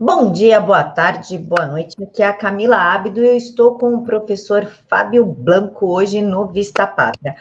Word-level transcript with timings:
Bom 0.00 0.30
dia, 0.30 0.60
boa 0.60 0.84
tarde, 0.84 1.36
boa 1.36 1.66
noite. 1.66 2.00
Aqui 2.00 2.22
é 2.22 2.28
a 2.28 2.32
Camila 2.32 2.76
Ábido 2.76 3.20
e 3.20 3.30
eu 3.30 3.36
estou 3.36 3.76
com 3.76 3.96
o 3.96 4.04
professor 4.04 4.64
Fábio 4.88 5.26
Blanco 5.26 5.88
hoje 5.88 6.22
no 6.22 6.46
Vista 6.46 6.86
Pátria. 6.86 7.34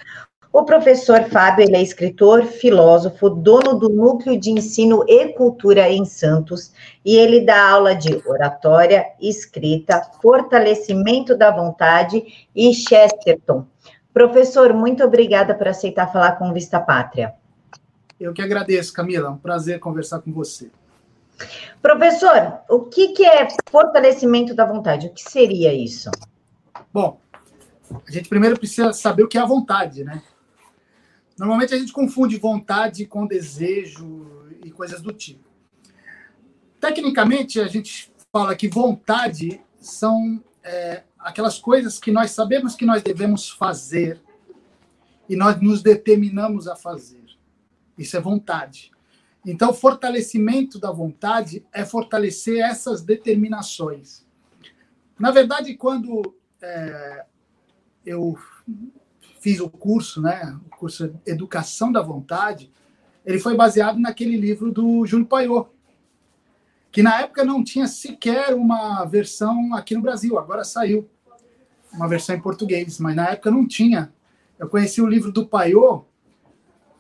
O 0.51 0.63
professor 0.63 1.25
Fábio 1.25 1.65
ele 1.65 1.75
é 1.75 1.83
escritor, 1.83 2.45
filósofo, 2.45 3.29
dono 3.29 3.75
do 3.75 3.89
Núcleo 3.89 4.39
de 4.39 4.49
Ensino 4.49 5.05
e 5.07 5.33
Cultura 5.33 5.87
em 5.87 6.03
Santos 6.03 6.73
e 7.05 7.15
ele 7.15 7.41
dá 7.41 7.69
aula 7.69 7.93
de 7.93 8.19
oratória, 8.25 9.05
escrita, 9.21 10.01
fortalecimento 10.19 11.37
da 11.37 11.51
vontade 11.51 12.23
e 12.55 12.73
Chesterton. 12.73 13.67
Professor, 14.11 14.73
muito 14.73 15.03
obrigada 15.03 15.53
por 15.53 15.67
aceitar 15.67 16.11
falar 16.11 16.39
com 16.39 16.49
o 16.49 16.53
Vista 16.55 16.79
Pátria. 16.79 17.35
Eu 18.19 18.33
que 18.33 18.41
agradeço, 18.41 18.91
Camila. 18.91 19.27
É 19.27 19.29
um 19.29 19.37
prazer 19.37 19.79
conversar 19.79 20.21
com 20.21 20.33
você. 20.33 20.71
Professor, 21.81 22.59
o 22.69 22.81
que, 22.85 23.09
que 23.09 23.25
é 23.25 23.47
fortalecimento 23.69 24.55
da 24.55 24.65
vontade? 24.65 25.07
O 25.07 25.13
que 25.13 25.23
seria 25.23 25.73
isso? 25.73 26.09
Bom, 26.91 27.19
a 28.07 28.11
gente 28.11 28.27
primeiro 28.27 28.57
precisa 28.57 28.91
saber 28.93 29.23
o 29.23 29.27
que 29.27 29.37
é 29.37 29.41
a 29.41 29.45
vontade, 29.45 30.03
né? 30.03 30.21
Normalmente 31.37 31.73
a 31.73 31.77
gente 31.77 31.93
confunde 31.93 32.37
vontade 32.37 33.05
com 33.05 33.27
desejo 33.27 34.47
e 34.63 34.71
coisas 34.71 35.01
do 35.01 35.13
tipo. 35.13 35.47
Tecnicamente, 36.79 37.59
a 37.59 37.67
gente 37.67 38.11
fala 38.31 38.55
que 38.55 38.67
vontade 38.67 39.61
são 39.79 40.43
é, 40.63 41.03
aquelas 41.19 41.59
coisas 41.59 41.99
que 41.99 42.11
nós 42.11 42.31
sabemos 42.31 42.75
que 42.75 42.85
nós 42.85 43.03
devemos 43.03 43.49
fazer 43.49 44.21
e 45.29 45.35
nós 45.35 45.59
nos 45.61 45.81
determinamos 45.81 46.67
a 46.67 46.75
fazer. 46.75 47.23
Isso 47.97 48.17
é 48.17 48.19
vontade. 48.19 48.91
Então, 49.49 49.73
fortalecimento 49.73 50.77
da 50.77 50.91
vontade 50.91 51.65
é 51.71 51.85
fortalecer 51.85 52.59
essas 52.59 53.01
determinações. 53.01 54.27
Na 55.17 55.31
verdade, 55.31 55.73
quando 55.75 56.35
é, 56.61 57.25
eu 58.05 58.37
fiz 59.39 59.61
o 59.61 59.69
curso, 59.69 60.21
né, 60.21 60.59
o 60.65 60.75
curso 60.75 61.15
Educação 61.25 61.93
da 61.93 62.01
Vontade, 62.01 62.69
ele 63.25 63.39
foi 63.39 63.55
baseado 63.55 63.97
naquele 63.97 64.35
livro 64.35 64.69
do 64.69 65.05
Júlio 65.05 65.25
Paiô, 65.25 65.67
que 66.91 67.01
na 67.01 67.21
época 67.21 67.45
não 67.45 67.63
tinha 67.63 67.87
sequer 67.87 68.53
uma 68.53 69.05
versão 69.05 69.73
aqui 69.73 69.95
no 69.95 70.01
Brasil, 70.01 70.37
agora 70.37 70.65
saiu 70.65 71.09
uma 71.93 72.09
versão 72.09 72.35
em 72.35 72.41
português, 72.41 72.99
mas 72.99 73.15
na 73.15 73.29
época 73.29 73.49
não 73.49 73.65
tinha. 73.65 74.13
Eu 74.59 74.67
conheci 74.67 75.01
o 75.01 75.07
livro 75.07 75.31
do 75.31 75.47
Paiô 75.47 76.03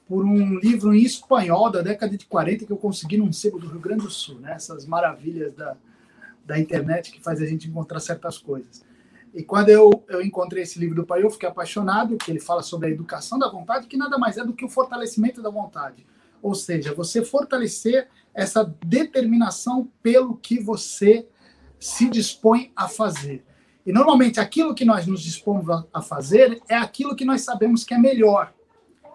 por 0.07 0.25
um 0.25 0.57
livro 0.57 0.93
em 0.93 1.03
espanhol 1.03 1.69
da 1.69 1.81
década 1.81 2.17
de 2.17 2.25
40 2.25 2.65
que 2.65 2.71
eu 2.71 2.77
consegui 2.77 3.17
num 3.17 3.31
sebo 3.31 3.59
do 3.59 3.67
Rio 3.67 3.79
Grande 3.79 4.03
do 4.03 4.09
Sul, 4.09 4.39
né? 4.39 4.53
Essas 4.53 4.85
maravilhas 4.85 5.53
da, 5.53 5.75
da 6.45 6.57
internet 6.57 7.11
que 7.11 7.21
faz 7.21 7.41
a 7.41 7.45
gente 7.45 7.67
encontrar 7.67 7.99
certas 7.99 8.37
coisas. 8.37 8.85
E 9.33 9.43
quando 9.43 9.69
eu, 9.69 10.03
eu 10.07 10.21
encontrei 10.21 10.63
esse 10.63 10.79
livro 10.79 10.95
do 10.95 11.05
pai, 11.05 11.23
eu 11.23 11.29
fiquei 11.29 11.47
apaixonado, 11.47 12.17
que 12.17 12.31
ele 12.31 12.39
fala 12.39 12.63
sobre 12.63 12.87
a 12.87 12.89
educação 12.89 13.37
da 13.37 13.49
vontade, 13.49 13.87
que 13.87 13.97
nada 13.97 14.17
mais 14.17 14.37
é 14.37 14.45
do 14.45 14.53
que 14.53 14.65
o 14.65 14.69
fortalecimento 14.69 15.41
da 15.41 15.49
vontade. 15.49 16.05
Ou 16.41 16.55
seja, 16.55 16.93
você 16.93 17.23
fortalecer 17.23 18.07
essa 18.33 18.63
determinação 18.85 19.91
pelo 20.01 20.37
que 20.37 20.59
você 20.59 21.27
se 21.79 22.09
dispõe 22.09 22.71
a 22.75 22.87
fazer. 22.87 23.43
E 23.85 23.91
normalmente 23.91 24.39
aquilo 24.39 24.73
que 24.73 24.85
nós 24.85 25.05
nos 25.05 25.21
dispomos 25.21 25.85
a 25.93 26.01
fazer 26.01 26.61
é 26.67 26.75
aquilo 26.75 27.15
que 27.15 27.25
nós 27.25 27.41
sabemos 27.41 27.83
que 27.83 27.93
é 27.93 27.97
melhor. 27.97 28.53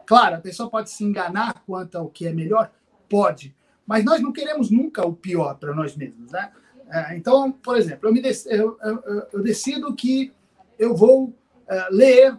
Claro, 0.07 0.37
a 0.37 0.41
pessoa 0.41 0.71
pode 0.71 0.91
se 0.91 1.05
enganar 1.05 1.63
quanto 1.67 1.97
ao 1.97 2.09
que 2.09 2.27
é 2.27 2.33
melhor? 2.33 2.71
Pode. 3.09 3.55
Mas 3.87 4.05
nós 4.05 4.21
não 4.21 4.33
queremos 4.33 4.71
nunca 4.71 5.07
o 5.07 5.13
pior 5.13 5.55
para 5.59 5.75
nós 5.75 5.97
mesmos, 5.97 6.31
né? 6.31 6.51
É, 6.89 7.17
então, 7.17 7.51
por 7.51 7.77
exemplo, 7.77 8.09
eu, 8.09 8.23
dec 8.23 8.47
eu, 8.47 8.79
eu, 8.83 9.27
eu 9.33 9.43
decido 9.43 9.95
que 9.95 10.33
eu 10.79 10.95
vou 10.95 11.35
é, 11.67 11.89
ler 11.91 12.39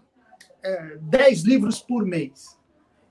é, 0.61 0.97
10 1.01 1.43
livros 1.43 1.79
por 1.79 2.05
mês. 2.05 2.57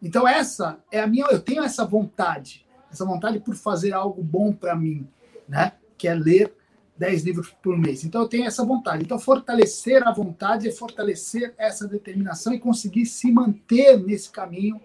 Então, 0.01 0.27
essa 0.27 0.79
é 0.91 1.01
a 1.01 1.07
minha. 1.07 1.27
Eu 1.31 1.41
tenho 1.41 1.63
essa 1.63 1.85
vontade, 1.85 2.67
essa 2.91 3.05
vontade 3.05 3.39
por 3.41 3.55
fazer 3.55 3.93
algo 3.93 4.23
bom 4.23 4.53
para 4.53 4.75
mim, 4.75 5.07
né? 5.49 5.73
Que 5.97 6.09
é 6.09 6.15
ler 6.15 6.55
10 6.97 7.25
livros 7.25 7.55
por 7.63 7.77
mês. 7.77 8.05
Então, 8.05 8.23
eu 8.23 8.29
tenho 8.29 8.47
essa 8.47 8.65
vontade. 8.65 9.03
Então, 9.03 9.19
fortalecer 9.19 10.07
a 10.07 10.13
vontade 10.13 10.69
é 10.69 10.73
fortalecer 10.73 11.55
essa 11.59 11.87
determinação 11.89 12.53
e 12.53 12.59
conseguir 12.59 13.07
se 13.07 13.31
manter 13.31 13.99
nesse 13.99 14.31
caminho 14.31 14.81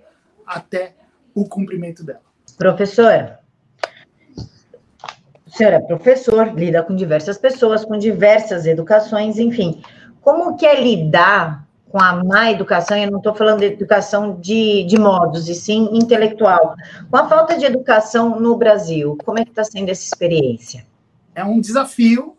até 0.46 0.96
o 1.36 1.48
cumprimento 1.48 2.04
dela. 2.04 2.22
Professor, 2.58 3.38
o 5.46 5.52
senhor 5.52 5.74
é 5.74 5.80
professor, 5.80 6.54
lida 6.54 6.82
com 6.82 6.96
diversas 6.96 7.38
pessoas, 7.38 7.86
com 7.86 7.98
diversas 7.98 8.66
educações, 8.66 9.38
enfim. 9.38 9.82
Como 10.22 10.58
que 10.58 10.66
é 10.66 10.82
lidar 10.82 11.68
com 11.90 12.02
a 12.02 12.24
má 12.24 12.52
educação, 12.52 12.98
eu 12.98 13.10
não 13.10 13.20
estou 13.20 13.34
falando 13.34 13.60
de 13.60 13.66
educação 13.66 14.40
de, 14.40 14.84
de 14.84 15.00
modos, 15.00 15.48
e 15.48 15.56
sim 15.56 15.90
intelectual, 15.94 16.76
com 17.10 17.18
a 17.18 17.30
falta 17.30 17.58
de 17.58 17.66
educação 17.66 18.40
no 18.40 18.58
Brasil, 18.58 19.18
como 19.24 19.40
é 19.40 19.44
que 19.44 19.52
está 19.52 19.64
sendo 19.64 19.90
essa 19.90 20.04
experiência? 20.04 20.86
É 21.38 21.46
um 21.46 21.62
desafio, 21.62 22.36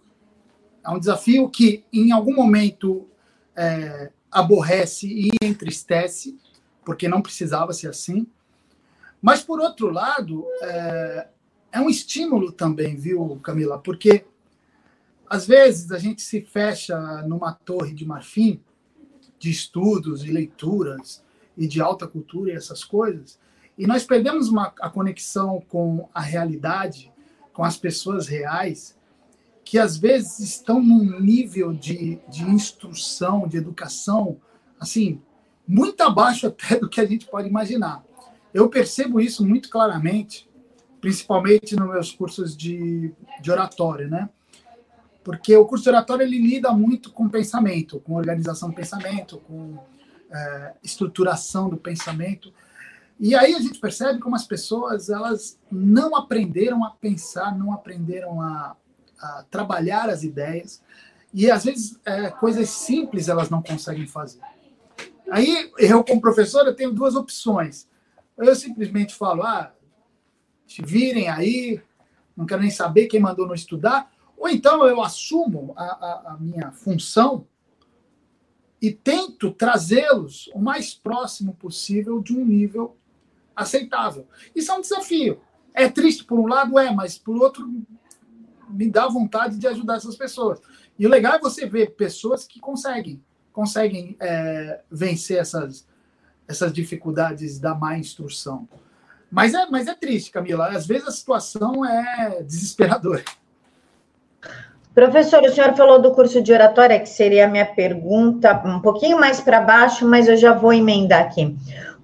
é 0.84 0.90
um 0.90 0.98
desafio 0.98 1.48
que 1.48 1.84
em 1.92 2.10
algum 2.10 2.34
momento 2.34 3.06
é, 3.54 4.10
aborrece 4.28 5.06
e 5.06 5.30
entristece, 5.40 6.36
porque 6.84 7.06
não 7.06 7.22
precisava 7.22 7.72
ser 7.72 7.90
assim. 7.90 8.26
Mas, 9.22 9.40
por 9.40 9.60
outro 9.60 9.88
lado, 9.88 10.44
é, 10.60 11.28
é 11.70 11.80
um 11.80 11.88
estímulo 11.88 12.50
também, 12.50 12.96
viu, 12.96 13.38
Camila? 13.40 13.78
Porque 13.78 14.24
às 15.30 15.46
vezes 15.46 15.92
a 15.92 15.98
gente 15.98 16.20
se 16.20 16.40
fecha 16.40 16.98
numa 17.22 17.52
torre 17.52 17.94
de 17.94 18.04
marfim 18.04 18.60
de 19.38 19.48
estudos 19.48 20.24
e 20.24 20.32
leituras 20.32 21.22
e 21.56 21.68
de 21.68 21.80
alta 21.80 22.08
cultura 22.08 22.50
e 22.50 22.56
essas 22.56 22.82
coisas, 22.82 23.38
e 23.76 23.86
nós 23.86 24.02
perdemos 24.02 24.48
uma, 24.48 24.74
a 24.80 24.90
conexão 24.90 25.62
com 25.68 26.08
a 26.12 26.20
realidade 26.20 27.12
com 27.58 27.64
as 27.64 27.76
pessoas 27.76 28.28
reais, 28.28 28.96
que 29.64 29.80
às 29.80 29.96
vezes 29.96 30.38
estão 30.38 30.80
num 30.80 31.18
nível 31.18 31.72
de, 31.74 32.20
de 32.28 32.44
instrução, 32.44 33.48
de 33.48 33.56
educação, 33.56 34.40
assim, 34.78 35.20
muito 35.66 36.00
abaixo 36.00 36.46
até 36.46 36.78
do 36.78 36.88
que 36.88 37.00
a 37.00 37.04
gente 37.04 37.26
pode 37.26 37.48
imaginar. 37.48 38.04
Eu 38.54 38.68
percebo 38.68 39.20
isso 39.20 39.44
muito 39.44 39.70
claramente, 39.70 40.48
principalmente 41.00 41.74
nos 41.74 41.88
meus 41.88 42.12
cursos 42.12 42.56
de, 42.56 43.12
de 43.42 43.50
oratória, 43.50 44.06
né? 44.06 44.28
Porque 45.24 45.56
o 45.56 45.66
curso 45.66 45.82
de 45.82 45.90
oratória 45.90 46.22
ele 46.22 46.38
lida 46.38 46.72
muito 46.72 47.10
com 47.10 47.28
pensamento, 47.28 47.98
com 47.98 48.14
organização 48.14 48.68
do 48.68 48.76
pensamento, 48.76 49.38
com 49.38 49.78
é, 50.30 50.74
estruturação 50.80 51.68
do 51.68 51.76
pensamento. 51.76 52.54
E 53.20 53.34
aí 53.34 53.54
a 53.54 53.60
gente 53.60 53.80
percebe 53.80 54.20
como 54.20 54.36
as 54.36 54.46
pessoas 54.46 55.08
elas 55.08 55.58
não 55.70 56.14
aprenderam 56.14 56.84
a 56.84 56.90
pensar, 56.90 57.56
não 57.56 57.72
aprenderam 57.72 58.40
a, 58.40 58.76
a 59.20 59.44
trabalhar 59.50 60.08
as 60.08 60.22
ideias 60.22 60.82
e 61.34 61.50
às 61.50 61.64
vezes 61.64 61.98
é, 62.04 62.30
coisas 62.30 62.70
simples 62.70 63.28
elas 63.28 63.50
não 63.50 63.60
conseguem 63.60 64.06
fazer. 64.06 64.40
Aí 65.30 65.70
eu 65.78 66.04
como 66.04 66.20
professor 66.20 66.64
eu 66.66 66.76
tenho 66.76 66.92
duas 66.92 67.16
opções. 67.16 67.88
Eu 68.36 68.54
simplesmente 68.54 69.14
falo, 69.14 69.42
ah, 69.42 69.74
te 70.64 70.80
virem 70.80 71.28
aí, 71.28 71.82
não 72.36 72.46
quero 72.46 72.62
nem 72.62 72.70
saber 72.70 73.08
quem 73.08 73.18
mandou 73.18 73.48
não 73.48 73.54
estudar, 73.54 74.12
ou 74.36 74.48
então 74.48 74.86
eu 74.86 75.02
assumo 75.02 75.74
a, 75.76 75.82
a, 75.82 76.32
a 76.32 76.36
minha 76.38 76.70
função 76.70 77.44
e 78.80 78.92
tento 78.92 79.50
trazê-los 79.50 80.48
o 80.54 80.60
mais 80.60 80.94
próximo 80.94 81.52
possível 81.54 82.22
de 82.22 82.32
um 82.32 82.44
nível 82.44 82.96
aceitável. 83.58 84.26
Isso 84.54 84.70
é 84.70 84.74
um 84.74 84.80
desafio. 84.80 85.40
É 85.74 85.88
triste 85.88 86.24
por 86.24 86.38
um 86.38 86.46
lado, 86.46 86.78
é, 86.78 86.92
mas 86.92 87.18
por 87.18 87.36
outro, 87.36 87.68
me 88.68 88.90
dá 88.90 89.06
vontade 89.08 89.58
de 89.58 89.66
ajudar 89.66 89.96
essas 89.96 90.16
pessoas. 90.16 90.60
E 90.98 91.06
o 91.06 91.10
legal 91.10 91.34
é 91.34 91.38
você 91.38 91.66
ver 91.66 91.94
pessoas 91.94 92.46
que 92.46 92.60
conseguem, 92.60 93.22
conseguem 93.52 94.16
é, 94.20 94.80
vencer 94.90 95.38
essas, 95.38 95.86
essas 96.46 96.72
dificuldades 96.72 97.58
da 97.58 97.74
má 97.74 97.98
instrução. 97.98 98.68
Mas 99.30 99.54
é, 99.54 99.66
mas 99.66 99.86
é 99.86 99.94
triste, 99.94 100.30
Camila. 100.30 100.68
Às 100.68 100.86
vezes 100.86 101.06
a 101.06 101.12
situação 101.12 101.84
é 101.84 102.42
desesperadora. 102.42 103.22
Professor, 104.94 105.40
o 105.44 105.52
senhor 105.52 105.76
falou 105.76 106.02
do 106.02 106.10
curso 106.10 106.42
de 106.42 106.52
oratória, 106.52 106.98
que 106.98 107.08
seria 107.08 107.44
a 107.44 107.48
minha 107.48 107.66
pergunta, 107.66 108.60
um 108.64 108.80
pouquinho 108.80 109.20
mais 109.20 109.40
para 109.40 109.60
baixo, 109.60 110.04
mas 110.04 110.26
eu 110.26 110.36
já 110.36 110.52
vou 110.52 110.72
emendar 110.72 111.22
aqui. 111.22 111.56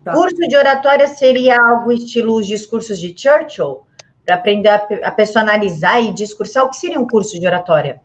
Tá. 0.04 0.12
Curso 0.12 0.36
de 0.36 0.54
oratória 0.54 1.08
seria 1.08 1.58
algo 1.58 1.90
estilo 1.90 2.36
os 2.36 2.46
discursos 2.46 2.98
de 3.00 3.14
Churchill? 3.16 3.86
Para 4.24 4.34
aprender 4.34 4.68
a, 4.68 4.86
a 5.04 5.10
personalizar 5.10 6.02
e 6.02 6.12
discursar? 6.12 6.64
O 6.64 6.70
que 6.70 6.76
seria 6.76 7.00
um 7.00 7.06
curso 7.06 7.40
de 7.40 7.46
oratória? 7.46 8.02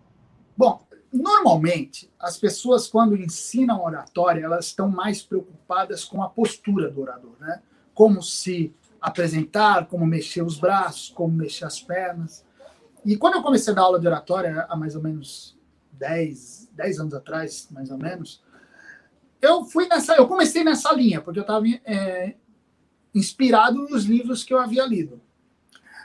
Bom, 0.55 0.81
normalmente, 1.11 2.09
as 2.17 2.37
pessoas, 2.37 2.87
quando 2.87 3.17
ensinam 3.17 3.83
oratória, 3.83 4.45
elas 4.45 4.67
estão 4.67 4.89
mais 4.89 5.21
preocupadas 5.21 6.05
com 6.05 6.23
a 6.23 6.29
postura 6.29 6.89
do 6.89 7.01
orador, 7.01 7.35
né? 7.39 7.61
Como 7.93 8.23
se 8.23 8.73
apresentar, 9.01 9.87
como 9.87 10.05
mexer 10.05 10.41
os 10.41 10.57
braços, 10.57 11.09
como 11.09 11.33
mexer 11.33 11.65
as 11.65 11.81
pernas. 11.81 12.45
E 13.05 13.17
quando 13.17 13.35
eu 13.35 13.43
comecei 13.43 13.73
a 13.73 13.75
dar 13.75 13.81
aula 13.83 13.99
de 13.99 14.07
oratória, 14.07 14.65
há 14.69 14.75
mais 14.75 14.95
ou 14.95 15.01
menos 15.01 15.57
10, 15.93 16.69
10 16.73 16.99
anos 16.99 17.13
atrás, 17.13 17.67
mais 17.71 17.91
ou 17.91 17.97
menos, 17.97 18.41
eu 19.41 19.63
fui 19.65 19.87
nessa, 19.87 20.15
eu 20.15 20.27
comecei 20.27 20.63
nessa 20.63 20.91
linha, 20.93 21.21
porque 21.21 21.39
eu 21.39 21.43
estava 21.43 21.65
é, 21.85 22.35
inspirado 23.13 23.87
nos 23.89 24.05
livros 24.05 24.43
que 24.43 24.53
eu 24.53 24.59
havia 24.59 24.85
lido. 24.85 25.21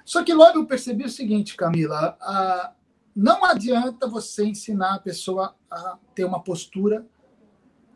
Só 0.05 0.23
que 0.23 0.35
logo 0.35 0.59
eu 0.59 0.67
percebi 0.67 1.05
o 1.05 1.11
seguinte, 1.11 1.57
Camila, 1.57 2.17
a, 2.21 2.73
não 3.15 3.45
adianta 3.45 4.09
você 4.09 4.45
ensinar 4.45 4.95
a 4.95 4.99
pessoa 4.99 5.55
a 5.71 5.99
ter 6.15 6.25
uma 6.25 6.43
postura, 6.43 7.07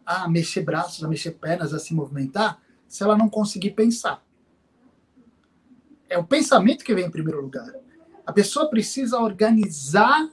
a 0.07 0.29
mexer 0.29 0.63
braços, 0.63 1.05
a 1.05 1.09
mexer 1.09 1.33
pernas, 1.33 1.75
a 1.75 1.79
se 1.79 1.93
movimentar, 1.93 2.63
se 2.87 3.03
ela 3.03 3.17
não 3.17 3.29
conseguir 3.29 3.73
pensar. 3.73 4.25
É 6.09 6.17
o 6.17 6.25
pensamento 6.25 6.85
que 6.85 6.95
vem 6.95 7.05
em 7.05 7.11
primeiro 7.11 7.43
lugar. 7.43 7.71
A 8.25 8.33
pessoa 8.33 8.71
precisa 8.71 9.19
organizar 9.19 10.31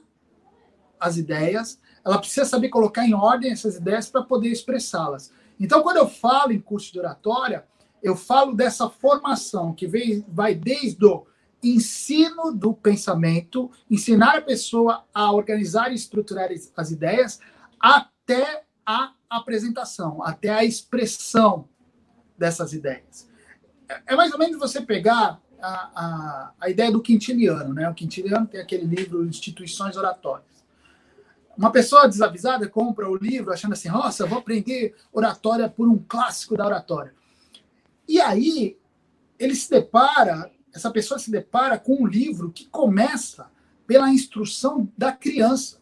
as 0.98 1.18
ideias, 1.18 1.78
ela 2.06 2.18
precisa 2.18 2.46
saber 2.46 2.68
colocar 2.68 3.04
em 3.04 3.14
ordem 3.14 3.50
essas 3.50 3.74
ideias 3.74 4.08
para 4.08 4.22
poder 4.22 4.48
expressá-las. 4.48 5.32
Então, 5.58 5.82
quando 5.82 5.96
eu 5.96 6.08
falo 6.08 6.52
em 6.52 6.60
curso 6.60 6.92
de 6.92 7.00
oratória, 7.00 7.66
eu 8.00 8.14
falo 8.14 8.54
dessa 8.54 8.88
formação 8.88 9.74
que 9.74 9.88
vem, 9.88 10.24
vai 10.28 10.54
desde 10.54 11.04
o 11.04 11.26
ensino 11.60 12.52
do 12.52 12.72
pensamento, 12.72 13.68
ensinar 13.90 14.38
a 14.38 14.40
pessoa 14.40 15.04
a 15.12 15.32
organizar 15.32 15.90
e 15.90 15.96
estruturar 15.96 16.48
as 16.76 16.90
ideias, 16.92 17.40
até 17.80 18.62
a 18.86 19.12
apresentação, 19.28 20.22
até 20.22 20.50
a 20.50 20.64
expressão 20.64 21.68
dessas 22.38 22.72
ideias. 22.72 23.28
É, 23.88 24.12
é 24.12 24.16
mais 24.16 24.32
ou 24.32 24.38
menos 24.38 24.56
você 24.60 24.80
pegar 24.80 25.40
a, 25.60 25.68
a, 25.68 26.52
a 26.60 26.70
ideia 26.70 26.92
do 26.92 27.02
quintiliano, 27.02 27.74
né? 27.74 27.90
O 27.90 27.94
quintiliano 27.94 28.46
tem 28.46 28.60
aquele 28.60 28.84
livro 28.84 29.24
Instituições 29.24 29.96
Oratórias. 29.96 30.55
Uma 31.56 31.70
pessoa 31.70 32.08
desavisada 32.08 32.68
compra 32.68 33.08
o 33.08 33.16
livro 33.16 33.52
achando 33.52 33.72
assim, 33.72 33.88
nossa, 33.88 34.26
vou 34.26 34.38
aprender 34.38 34.94
oratória 35.12 35.68
por 35.68 35.88
um 35.88 35.98
clássico 35.98 36.56
da 36.56 36.66
oratória. 36.66 37.14
E 38.08 38.20
aí 38.20 38.76
ele 39.38 39.54
se 39.54 39.70
depara 39.70 40.50
essa 40.76 40.90
pessoa 40.90 41.18
se 41.18 41.30
depara 41.30 41.78
com 41.78 42.02
um 42.02 42.06
livro 42.06 42.52
que 42.52 42.66
começa 42.66 43.46
pela 43.86 44.10
instrução 44.10 44.86
da 44.96 45.10
criança. 45.10 45.78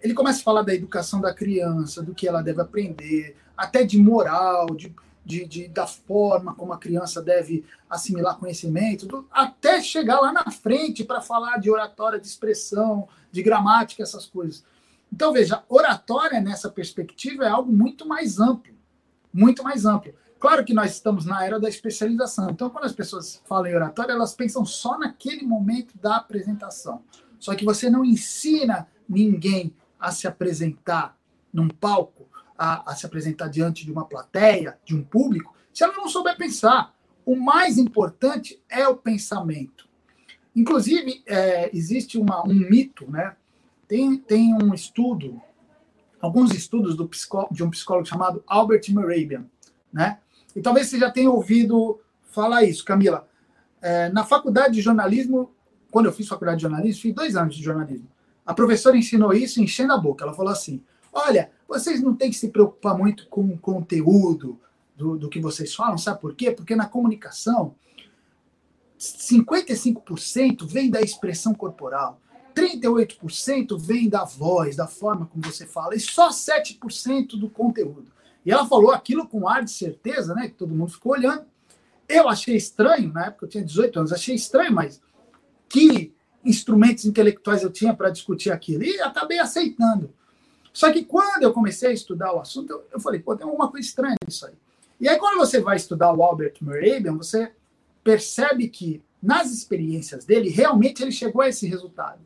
Ele 0.00 0.14
começa 0.14 0.40
a 0.40 0.42
falar 0.42 0.62
da 0.62 0.74
educação 0.74 1.20
da 1.20 1.34
criança, 1.34 2.02
do 2.02 2.14
que 2.14 2.26
ela 2.26 2.40
deve 2.40 2.62
aprender, 2.62 3.36
até 3.54 3.84
de 3.84 3.98
moral, 3.98 4.68
de, 4.74 4.94
de, 5.22 5.44
de 5.44 5.68
da 5.68 5.86
forma 5.86 6.54
como 6.54 6.72
a 6.72 6.78
criança 6.78 7.20
deve 7.20 7.62
assimilar 7.90 8.38
conhecimento, 8.38 9.06
do, 9.06 9.28
até 9.30 9.82
chegar 9.82 10.18
lá 10.18 10.32
na 10.32 10.50
frente 10.50 11.04
para 11.04 11.20
falar 11.20 11.58
de 11.58 11.70
oratória, 11.70 12.18
de 12.18 12.26
expressão, 12.26 13.06
de 13.30 13.42
gramática, 13.42 14.02
essas 14.02 14.26
coisas. 14.26 14.64
Então, 15.12 15.32
veja, 15.32 15.62
oratória 15.68 16.40
nessa 16.40 16.70
perspectiva 16.70 17.44
é 17.44 17.48
algo 17.48 17.72
muito 17.72 18.06
mais 18.06 18.38
amplo, 18.38 18.74
muito 19.32 19.62
mais 19.62 19.84
amplo. 19.84 20.14
Claro 20.38 20.64
que 20.64 20.72
nós 20.72 20.92
estamos 20.92 21.26
na 21.26 21.44
era 21.44 21.60
da 21.60 21.68
especialização. 21.68 22.48
Então, 22.48 22.70
quando 22.70 22.84
as 22.84 22.94
pessoas 22.94 23.42
falam 23.44 23.66
em 23.66 23.74
oratória, 23.74 24.12
elas 24.12 24.32
pensam 24.32 24.64
só 24.64 24.98
naquele 24.98 25.44
momento 25.44 25.98
da 25.98 26.16
apresentação. 26.16 27.02
Só 27.38 27.54
que 27.54 27.64
você 27.64 27.90
não 27.90 28.04
ensina 28.04 28.88
ninguém 29.06 29.74
a 29.98 30.10
se 30.12 30.26
apresentar 30.26 31.14
num 31.52 31.68
palco, 31.68 32.26
a, 32.56 32.90
a 32.90 32.96
se 32.96 33.04
apresentar 33.04 33.48
diante 33.48 33.84
de 33.84 33.92
uma 33.92 34.06
plateia, 34.06 34.78
de 34.84 34.96
um 34.96 35.02
público, 35.02 35.54
se 35.74 35.84
ela 35.84 35.94
não 35.94 36.08
souber 36.08 36.36
pensar. 36.38 36.94
O 37.26 37.36
mais 37.36 37.76
importante 37.76 38.62
é 38.68 38.88
o 38.88 38.96
pensamento. 38.96 39.89
Inclusive, 40.60 41.22
é, 41.26 41.74
existe 41.74 42.18
uma, 42.18 42.46
um 42.46 42.52
mito, 42.52 43.10
né? 43.10 43.34
Tem, 43.88 44.18
tem 44.18 44.52
um 44.54 44.74
estudo, 44.74 45.40
alguns 46.20 46.52
estudos 46.54 46.94
do 46.94 47.08
de 47.50 47.64
um 47.64 47.70
psicólogo 47.70 48.06
chamado 48.06 48.44
Albert 48.46 48.82
Mehrabian, 48.90 49.46
né? 49.90 50.18
E 50.54 50.60
talvez 50.60 50.88
você 50.88 50.98
já 50.98 51.10
tenha 51.10 51.30
ouvido 51.30 51.98
falar 52.24 52.64
isso, 52.64 52.84
Camila. 52.84 53.26
É, 53.80 54.10
na 54.10 54.22
faculdade 54.22 54.74
de 54.74 54.82
jornalismo, 54.82 55.50
quando 55.90 56.06
eu 56.06 56.12
fiz 56.12 56.28
faculdade 56.28 56.58
de 56.58 56.62
jornalismo, 56.64 57.00
fiz 57.00 57.14
dois 57.14 57.36
anos 57.36 57.56
de 57.56 57.62
jornalismo. 57.62 58.08
A 58.44 58.52
professora 58.52 58.98
ensinou 58.98 59.32
isso 59.32 59.62
enchendo 59.62 59.94
a 59.94 59.98
boca. 59.98 60.24
Ela 60.26 60.34
falou 60.34 60.52
assim: 60.52 60.82
olha, 61.10 61.50
vocês 61.66 62.02
não 62.02 62.14
têm 62.14 62.28
que 62.28 62.36
se 62.36 62.50
preocupar 62.50 62.98
muito 62.98 63.26
com 63.28 63.46
o 63.46 63.58
conteúdo 63.58 64.60
do, 64.94 65.16
do 65.16 65.30
que 65.30 65.40
vocês 65.40 65.74
falam, 65.74 65.96
sabe 65.96 66.20
por 66.20 66.34
quê? 66.34 66.50
Porque 66.50 66.76
na 66.76 66.84
comunicação, 66.84 67.74
55% 69.00 70.66
vem 70.66 70.90
da 70.90 71.00
expressão 71.00 71.54
corporal, 71.54 72.20
38% 72.54 73.78
vem 73.78 74.08
da 74.08 74.24
voz, 74.24 74.76
da 74.76 74.86
forma 74.86 75.26
como 75.26 75.42
você 75.44 75.66
fala, 75.66 75.94
e 75.94 76.00
só 76.00 76.28
7% 76.28 77.38
do 77.38 77.48
conteúdo. 77.48 78.12
E 78.44 78.50
ela 78.50 78.66
falou 78.66 78.90
aquilo 78.90 79.26
com 79.26 79.48
ar 79.48 79.64
de 79.64 79.70
certeza, 79.70 80.34
né? 80.34 80.48
Que 80.48 80.54
todo 80.54 80.74
mundo 80.74 80.92
ficou 80.92 81.12
olhando. 81.12 81.44
Eu 82.08 82.28
achei 82.28 82.56
estranho, 82.56 83.12
na 83.12 83.26
época 83.26 83.46
eu 83.46 83.48
tinha 83.48 83.64
18 83.64 84.00
anos, 84.00 84.12
achei 84.12 84.34
estranho, 84.34 84.72
mas 84.72 85.00
que 85.68 86.12
instrumentos 86.44 87.04
intelectuais 87.04 87.62
eu 87.62 87.70
tinha 87.70 87.94
para 87.94 88.10
discutir 88.10 88.50
aquilo? 88.50 88.82
E 88.82 89.00
acabei 89.00 89.38
aceitando. 89.38 90.12
Só 90.72 90.92
que 90.92 91.04
quando 91.04 91.42
eu 91.42 91.52
comecei 91.52 91.90
a 91.90 91.92
estudar 91.92 92.34
o 92.34 92.40
assunto, 92.40 92.70
eu, 92.70 92.84
eu 92.92 93.00
falei, 93.00 93.20
pô, 93.20 93.36
tem 93.36 93.46
alguma 93.46 93.70
coisa 93.70 93.86
estranha 93.86 94.16
nisso 94.26 94.46
aí. 94.46 94.54
E 95.00 95.08
aí, 95.08 95.18
quando 95.18 95.38
você 95.38 95.60
vai 95.60 95.76
estudar 95.76 96.12
o 96.12 96.22
Albert 96.22 96.54
Mehrabian, 96.60 97.16
você 97.16 97.52
percebe 98.10 98.68
que 98.68 99.04
nas 99.22 99.52
experiências 99.52 100.24
dele, 100.24 100.48
realmente 100.50 101.00
ele 101.00 101.12
chegou 101.12 101.42
a 101.42 101.48
esse 101.48 101.64
resultado. 101.68 102.20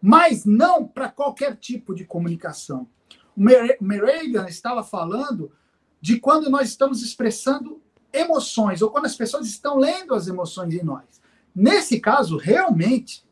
Mas 0.00 0.46
não 0.46 0.86
para 0.86 1.10
qualquer 1.10 1.56
tipo 1.56 1.94
de 1.94 2.06
comunicação. 2.06 2.88
O 3.36 3.42
Mehrabian 3.84 4.46
estava 4.46 4.82
falando 4.82 5.52
de 6.00 6.18
quando 6.18 6.48
nós 6.48 6.68
estamos 6.68 7.02
expressando 7.02 7.82
emoções, 8.10 8.80
ou 8.80 8.88
quando 8.88 9.04
as 9.04 9.14
pessoas 9.14 9.46
estão 9.46 9.76
lendo 9.76 10.14
as 10.14 10.26
emoções 10.26 10.72
em 10.72 10.82
nós. 10.82 11.20
Nesse 11.54 12.00
caso, 12.00 12.38
realmente, 12.38 13.22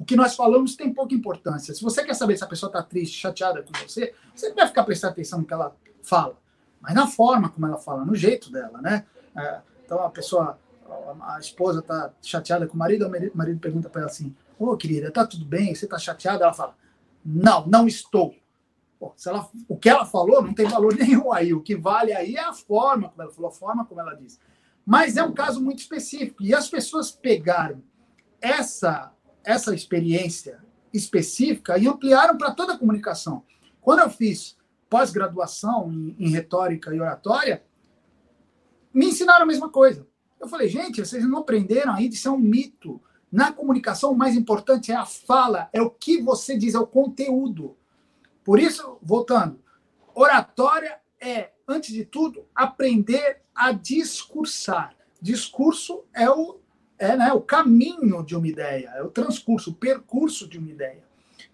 o 0.00 0.04
que 0.04 0.16
nós 0.16 0.34
falamos 0.34 0.74
tem 0.74 0.92
pouca 0.92 1.14
importância. 1.14 1.72
Se 1.72 1.82
você 1.82 2.04
quer 2.04 2.14
saber 2.14 2.36
se 2.36 2.42
a 2.42 2.48
pessoa 2.48 2.70
está 2.70 2.82
triste, 2.82 3.20
chateada 3.20 3.62
com 3.62 3.72
você, 3.86 4.12
você 4.34 4.48
não 4.48 4.56
vai 4.56 4.66
ficar 4.66 4.82
prestando 4.82 5.12
atenção 5.12 5.38
no 5.38 5.46
que 5.46 5.54
ela 5.54 5.76
fala, 6.02 6.36
mas 6.80 6.92
na 6.92 7.06
forma 7.06 7.50
como 7.50 7.66
ela 7.66 7.78
fala, 7.78 8.04
no 8.04 8.16
jeito 8.16 8.50
dela, 8.50 8.80
né? 8.80 9.06
É, 9.36 9.60
então 9.84 10.02
a 10.02 10.10
pessoa, 10.10 10.58
a 11.22 11.38
esposa 11.38 11.80
está 11.80 12.12
chateada 12.22 12.66
com 12.66 12.74
o 12.74 12.78
marido, 12.78 13.06
o 13.06 13.36
marido 13.36 13.60
pergunta 13.60 13.88
para 13.88 14.02
ela 14.02 14.10
assim: 14.10 14.34
Ô 14.58 14.70
oh, 14.70 14.76
querida, 14.76 15.10
tá 15.10 15.26
tudo 15.26 15.44
bem? 15.44 15.74
Você 15.74 15.84
está 15.84 15.98
chateada? 15.98 16.44
Ela 16.44 16.52
fala: 16.52 16.76
Não, 17.24 17.66
não 17.66 17.86
estou. 17.86 18.34
Pô, 18.98 19.12
se 19.16 19.28
ela, 19.28 19.48
o 19.68 19.76
que 19.76 19.88
ela 19.88 20.06
falou 20.06 20.42
não 20.42 20.54
tem 20.54 20.68
valor 20.68 20.94
nenhum 20.96 21.32
aí. 21.32 21.52
O 21.52 21.60
que 21.60 21.74
vale 21.74 22.12
aí 22.12 22.36
é 22.36 22.44
a 22.44 22.52
forma 22.52 23.08
como 23.08 23.22
ela 23.22 23.32
falou, 23.32 23.50
a 23.50 23.54
forma 23.54 23.84
como 23.84 24.00
ela 24.00 24.14
disse. 24.14 24.38
Mas 24.86 25.16
é 25.16 25.22
um 25.22 25.32
caso 25.32 25.60
muito 25.60 25.80
específico. 25.80 26.42
E 26.42 26.54
as 26.54 26.68
pessoas 26.68 27.10
pegaram 27.10 27.82
essa, 28.40 29.12
essa 29.44 29.74
experiência 29.74 30.62
específica 30.92 31.78
e 31.78 31.88
ampliaram 31.88 32.36
para 32.36 32.52
toda 32.52 32.74
a 32.74 32.78
comunicação. 32.78 33.44
Quando 33.80 34.00
eu 34.00 34.10
fiz 34.10 34.56
pós-graduação 34.88 35.90
em, 35.90 36.16
em 36.18 36.30
retórica 36.30 36.94
e 36.94 37.00
oratória, 37.00 37.64
me 38.92 39.06
ensinaram 39.06 39.42
a 39.42 39.46
mesma 39.46 39.70
coisa. 39.70 40.06
Eu 40.42 40.48
falei, 40.48 40.68
gente, 40.68 41.00
vocês 41.00 41.24
não 41.24 41.38
aprenderam 41.38 41.94
aí 41.94 42.08
de 42.08 42.16
ser 42.16 42.30
um 42.30 42.36
mito. 42.36 43.00
Na 43.30 43.52
comunicação, 43.52 44.10
o 44.10 44.16
mais 44.16 44.34
importante 44.34 44.90
é 44.90 44.96
a 44.96 45.06
fala, 45.06 45.70
é 45.72 45.80
o 45.80 45.88
que 45.88 46.20
você 46.20 46.58
diz, 46.58 46.74
é 46.74 46.78
o 46.80 46.86
conteúdo. 46.86 47.76
Por 48.42 48.58
isso, 48.58 48.98
voltando, 49.00 49.60
oratória 50.12 50.98
é, 51.20 51.50
antes 51.66 51.94
de 51.94 52.04
tudo, 52.04 52.44
aprender 52.52 53.40
a 53.54 53.70
discursar. 53.70 54.96
Discurso 55.20 56.02
é 56.12 56.28
o, 56.28 56.58
é, 56.98 57.16
né, 57.16 57.32
o 57.32 57.40
caminho 57.40 58.24
de 58.24 58.34
uma 58.34 58.48
ideia, 58.48 58.92
é 58.96 59.02
o 59.04 59.10
transcurso, 59.10 59.70
o 59.70 59.74
percurso 59.74 60.48
de 60.48 60.58
uma 60.58 60.70
ideia. 60.70 61.04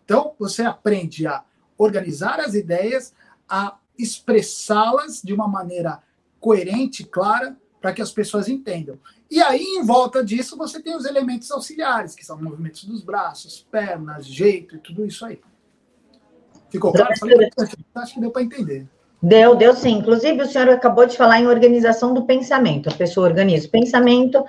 Então, 0.02 0.34
você 0.38 0.62
aprende 0.62 1.26
a 1.26 1.44
organizar 1.76 2.40
as 2.40 2.54
ideias, 2.54 3.12
a 3.46 3.76
expressá-las 3.98 5.20
de 5.20 5.34
uma 5.34 5.46
maneira 5.46 6.02
coerente, 6.40 7.04
clara, 7.04 7.54
para 7.80 7.92
que 7.92 8.02
as 8.02 8.10
pessoas 8.10 8.48
entendam. 8.48 8.98
E 9.30 9.40
aí, 9.40 9.62
em 9.62 9.84
volta 9.84 10.24
disso, 10.24 10.56
você 10.56 10.82
tem 10.82 10.96
os 10.96 11.04
elementos 11.04 11.50
auxiliares, 11.50 12.14
que 12.14 12.24
são 12.24 12.40
movimentos 12.40 12.84
dos 12.84 13.02
braços, 13.02 13.66
pernas, 13.70 14.26
jeito 14.26 14.76
e 14.76 14.78
tudo 14.78 15.04
isso 15.06 15.24
aí. 15.24 15.40
Ficou 16.70 16.92
claro? 16.92 17.12
Acho 17.94 18.14
que 18.14 18.20
deu 18.20 18.30
para 18.30 18.42
entender. 18.42 18.86
Deu, 19.22 19.54
deu 19.54 19.74
sim. 19.74 19.98
Inclusive, 19.98 20.42
o 20.42 20.46
senhor 20.46 20.68
acabou 20.68 21.06
de 21.06 21.16
falar 21.16 21.40
em 21.40 21.46
organização 21.46 22.14
do 22.14 22.24
pensamento. 22.24 22.88
A 22.88 22.94
pessoa 22.94 23.28
organiza 23.28 23.66
o 23.66 23.70
pensamento 23.70 24.44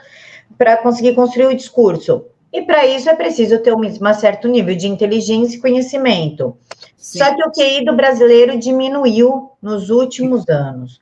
para 0.58 0.78
conseguir 0.78 1.16
construir 1.16 1.48
o 1.48 1.56
discurso. 1.56 2.26
E 2.52 2.62
para 2.64 2.86
isso 2.86 3.10
é 3.10 3.16
preciso 3.16 3.60
ter 3.60 3.74
um 3.74 4.14
certo 4.14 4.48
nível 4.48 4.76
de 4.76 4.88
inteligência 4.88 5.58
e 5.58 5.62
conhecimento. 5.62 6.58
Sim. 6.98 7.20
Só 7.20 7.36
que 7.36 7.44
o 7.44 7.52
QI 7.52 7.86
do 7.86 7.96
brasileiro 7.96 8.58
diminuiu 8.58 9.52
nos 9.62 9.90
últimos 9.90 10.48
anos. 10.50 11.00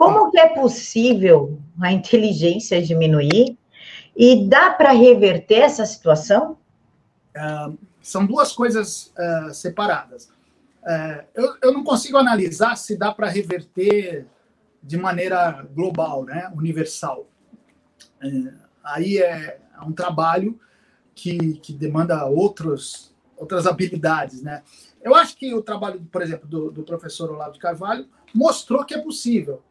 Como 0.00 0.30
que 0.30 0.38
é 0.38 0.48
possível 0.48 1.60
a 1.78 1.92
inteligência 1.92 2.80
diminuir? 2.80 3.58
E 4.16 4.48
dá 4.48 4.70
para 4.70 4.92
reverter 4.92 5.58
essa 5.58 5.84
situação? 5.84 6.56
Uh, 7.36 7.76
são 8.00 8.24
duas 8.24 8.50
coisas 8.50 9.12
uh, 9.18 9.52
separadas. 9.52 10.32
Uh, 10.82 11.22
eu, 11.34 11.54
eu 11.64 11.72
não 11.74 11.84
consigo 11.84 12.16
analisar 12.16 12.76
se 12.76 12.96
dá 12.96 13.12
para 13.12 13.28
reverter 13.28 14.26
de 14.82 14.96
maneira 14.96 15.68
global, 15.74 16.24
né, 16.24 16.50
universal. 16.56 17.26
aí 18.82 19.18
é, 19.18 19.60
é, 19.76 19.82
um 19.82 19.92
trabalho 19.92 20.58
que, 21.14 21.58
que 21.58 21.74
demanda 21.74 22.24
outros, 22.24 23.14
outras 23.36 23.66
habilidades. 23.66 24.40
Né? 24.40 24.62
Eu 25.02 25.14
acho 25.14 25.36
que 25.36 25.52
o 25.52 25.60
trabalho, 25.60 26.00
por 26.10 26.22
exemplo, 26.22 26.48
do, 26.48 26.70
do 26.70 26.84
professor 26.84 27.30
Olavo 27.30 27.52
de 27.52 27.58
Carvalho 27.58 28.08
mostrou 28.34 28.82
que 28.82 28.94
é 28.94 28.98
possível 28.98 29.62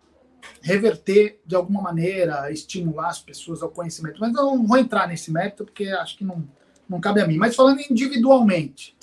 reverter 0.62 1.42
de 1.46 1.56
alguma 1.56 1.82
maneira, 1.82 2.52
estimular 2.52 3.10
as 3.10 3.20
pessoas 3.20 3.62
ao 3.62 3.70
conhecimento. 3.70 4.20
Mas 4.20 4.34
eu 4.34 4.44
não 4.44 4.66
vou 4.66 4.78
entrar 4.78 5.08
nesse 5.08 5.32
mérito 5.32 5.66
porque 5.66 5.88
acho 5.88 6.18
que 6.18 6.24
não, 6.24 6.48
não 6.88 7.00
cabe 7.00 7.22
a 7.22 7.28
mim. 7.28 7.38
Mas 7.38 7.56
falando 7.56 7.82
individualmente, 7.90 8.96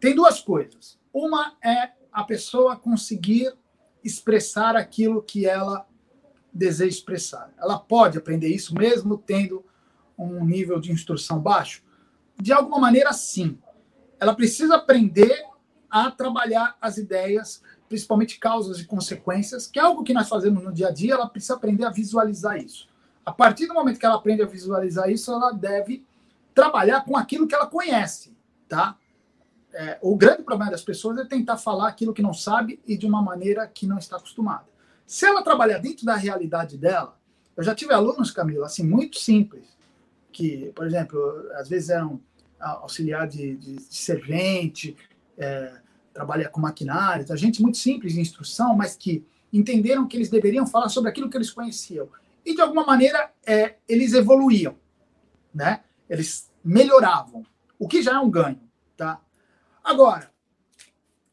tem 0.00 0.14
duas 0.14 0.40
coisas. 0.40 0.98
Uma 1.12 1.54
é 1.62 1.90
a 2.12 2.24
pessoa 2.24 2.76
conseguir 2.76 3.52
expressar 4.02 4.76
aquilo 4.76 5.22
que 5.22 5.46
ela 5.46 5.86
deseja 6.52 6.90
expressar. 6.90 7.52
Ela 7.58 7.78
pode 7.78 8.18
aprender 8.18 8.48
isso 8.48 8.74
mesmo 8.74 9.18
tendo 9.18 9.64
um 10.16 10.44
nível 10.44 10.80
de 10.80 10.90
instrução 10.90 11.38
baixo? 11.40 11.82
De 12.36 12.52
alguma 12.52 12.78
maneira, 12.78 13.12
sim. 13.12 13.58
Ela 14.18 14.34
precisa 14.34 14.76
aprender 14.76 15.44
a 15.90 16.10
trabalhar 16.10 16.76
as 16.80 16.98
ideias 16.98 17.62
principalmente 17.88 18.38
causas 18.38 18.80
e 18.80 18.84
consequências, 18.84 19.66
que 19.66 19.78
é 19.78 19.82
algo 19.82 20.04
que 20.04 20.12
nós 20.12 20.28
fazemos 20.28 20.62
no 20.62 20.72
dia 20.72 20.88
a 20.88 20.92
dia, 20.92 21.14
ela 21.14 21.28
precisa 21.28 21.54
aprender 21.54 21.84
a 21.84 21.90
visualizar 21.90 22.58
isso. 22.58 22.88
A 23.24 23.32
partir 23.32 23.66
do 23.66 23.74
momento 23.74 23.98
que 23.98 24.06
ela 24.06 24.16
aprende 24.16 24.42
a 24.42 24.46
visualizar 24.46 25.10
isso, 25.10 25.32
ela 25.32 25.50
deve 25.50 26.04
trabalhar 26.54 27.04
com 27.04 27.16
aquilo 27.16 27.46
que 27.46 27.54
ela 27.54 27.66
conhece, 27.66 28.36
tá? 28.68 28.96
É, 29.72 29.98
o 30.00 30.16
grande 30.16 30.42
problema 30.42 30.70
das 30.70 30.82
pessoas 30.82 31.18
é 31.18 31.24
tentar 31.24 31.56
falar 31.56 31.88
aquilo 31.88 32.14
que 32.14 32.22
não 32.22 32.32
sabe 32.32 32.80
e 32.86 32.96
de 32.96 33.06
uma 33.06 33.22
maneira 33.22 33.66
que 33.66 33.86
não 33.86 33.98
está 33.98 34.16
acostumada. 34.16 34.66
Se 35.06 35.26
ela 35.26 35.42
trabalhar 35.42 35.78
dentro 35.78 36.04
da 36.04 36.16
realidade 36.16 36.76
dela, 36.76 37.16
eu 37.56 37.62
já 37.62 37.74
tive 37.74 37.92
alunos, 37.92 38.30
Camila, 38.30 38.66
assim, 38.66 38.84
muito 38.84 39.18
simples, 39.18 39.66
que, 40.32 40.72
por 40.74 40.86
exemplo, 40.86 41.18
às 41.54 41.68
vezes 41.68 41.90
eram 41.90 42.20
auxiliar 42.58 43.26
de, 43.28 43.56
de, 43.56 43.76
de 43.76 43.94
servente, 43.94 44.96
é, 45.36 45.72
trabalha 46.18 46.48
com 46.48 46.60
maquinário, 46.60 47.24
tá? 47.24 47.36
gente 47.36 47.62
muito 47.62 47.78
simples 47.78 48.14
de 48.14 48.20
instrução, 48.20 48.74
mas 48.74 48.96
que 48.96 49.24
entenderam 49.52 50.06
que 50.08 50.16
eles 50.16 50.28
deveriam 50.28 50.66
falar 50.66 50.88
sobre 50.88 51.08
aquilo 51.08 51.30
que 51.30 51.36
eles 51.36 51.50
conheciam. 51.50 52.08
E, 52.44 52.56
de 52.56 52.60
alguma 52.60 52.84
maneira, 52.84 53.30
é, 53.46 53.76
eles 53.88 54.14
evoluíam, 54.14 54.74
né? 55.54 55.84
Eles 56.10 56.50
melhoravam, 56.64 57.46
o 57.78 57.86
que 57.86 58.02
já 58.02 58.16
é 58.16 58.18
um 58.18 58.28
ganho, 58.28 58.60
tá? 58.96 59.20
Agora, 59.84 60.28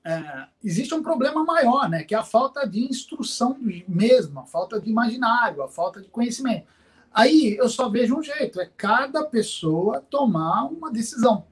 é, 0.04 0.48
existe 0.64 0.94
um 0.94 1.02
problema 1.02 1.44
maior, 1.44 1.90
né? 1.90 2.04
Que 2.04 2.14
é 2.14 2.18
a 2.20 2.24
falta 2.24 2.68
de 2.68 2.86
instrução 2.86 3.58
mesmo, 3.88 4.40
a 4.40 4.46
falta 4.46 4.80
de 4.80 4.88
imaginário, 4.88 5.64
a 5.64 5.68
falta 5.68 6.00
de 6.00 6.10
conhecimento. 6.10 6.68
Aí 7.12 7.58
eu 7.58 7.68
só 7.68 7.90
vejo 7.90 8.16
um 8.16 8.22
jeito, 8.22 8.62
é 8.62 8.70
cada 8.78 9.24
pessoa 9.24 10.00
tomar 10.02 10.66
uma 10.66 10.92
decisão 10.92 11.48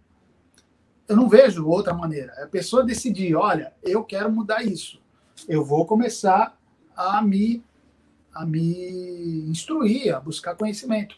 eu 1.07 1.15
não 1.15 1.27
vejo 1.27 1.67
outra 1.67 1.93
maneira. 1.93 2.33
É 2.37 2.43
a 2.43 2.47
pessoa 2.47 2.83
decidir, 2.83 3.35
olha, 3.35 3.73
eu 3.83 4.03
quero 4.03 4.31
mudar 4.31 4.63
isso. 4.63 5.01
Eu 5.47 5.63
vou 5.63 5.85
começar 5.85 6.57
a 6.95 7.21
me, 7.21 7.63
a 8.33 8.45
me 8.45 9.49
instruir, 9.49 10.15
a 10.15 10.19
buscar 10.19 10.55
conhecimento. 10.55 11.15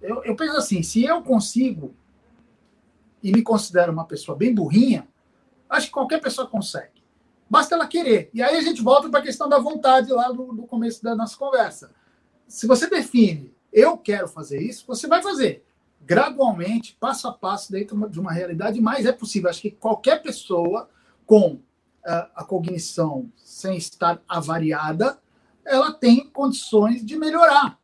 Eu, 0.00 0.24
eu 0.24 0.34
penso 0.34 0.56
assim, 0.56 0.82
se 0.82 1.04
eu 1.04 1.22
consigo 1.22 1.94
e 3.22 3.30
me 3.30 3.42
considero 3.42 3.92
uma 3.92 4.04
pessoa 4.04 4.36
bem 4.36 4.54
burrinha, 4.54 5.06
acho 5.68 5.86
que 5.86 5.92
qualquer 5.92 6.20
pessoa 6.20 6.48
consegue. 6.48 7.00
Basta 7.48 7.74
ela 7.74 7.86
querer. 7.86 8.30
E 8.32 8.42
aí 8.42 8.56
a 8.56 8.62
gente 8.62 8.82
volta 8.82 9.08
para 9.08 9.20
a 9.20 9.22
questão 9.22 9.48
da 9.48 9.58
vontade 9.58 10.10
lá 10.12 10.30
do 10.30 10.66
começo 10.68 11.02
da 11.02 11.14
nossa 11.14 11.36
conversa. 11.36 11.90
Se 12.48 12.66
você 12.66 12.88
define, 12.88 13.52
eu 13.72 13.96
quero 13.96 14.26
fazer 14.26 14.60
isso, 14.60 14.84
você 14.86 15.06
vai 15.06 15.22
fazer 15.22 15.64
gradualmente, 16.10 16.96
passo 16.98 17.28
a 17.28 17.32
passo, 17.32 17.70
dentro 17.70 18.08
de 18.08 18.18
uma 18.18 18.32
realidade, 18.32 18.80
mas 18.80 19.06
é 19.06 19.12
possível. 19.12 19.48
Acho 19.48 19.62
que 19.62 19.70
qualquer 19.70 20.20
pessoa 20.20 20.90
com 21.24 21.52
uh, 21.52 21.60
a 22.34 22.42
cognição 22.42 23.30
sem 23.36 23.76
estar 23.76 24.20
avariada, 24.28 25.20
ela 25.64 25.92
tem 25.92 26.28
condições 26.28 27.06
de 27.06 27.16
melhorar. 27.16 27.78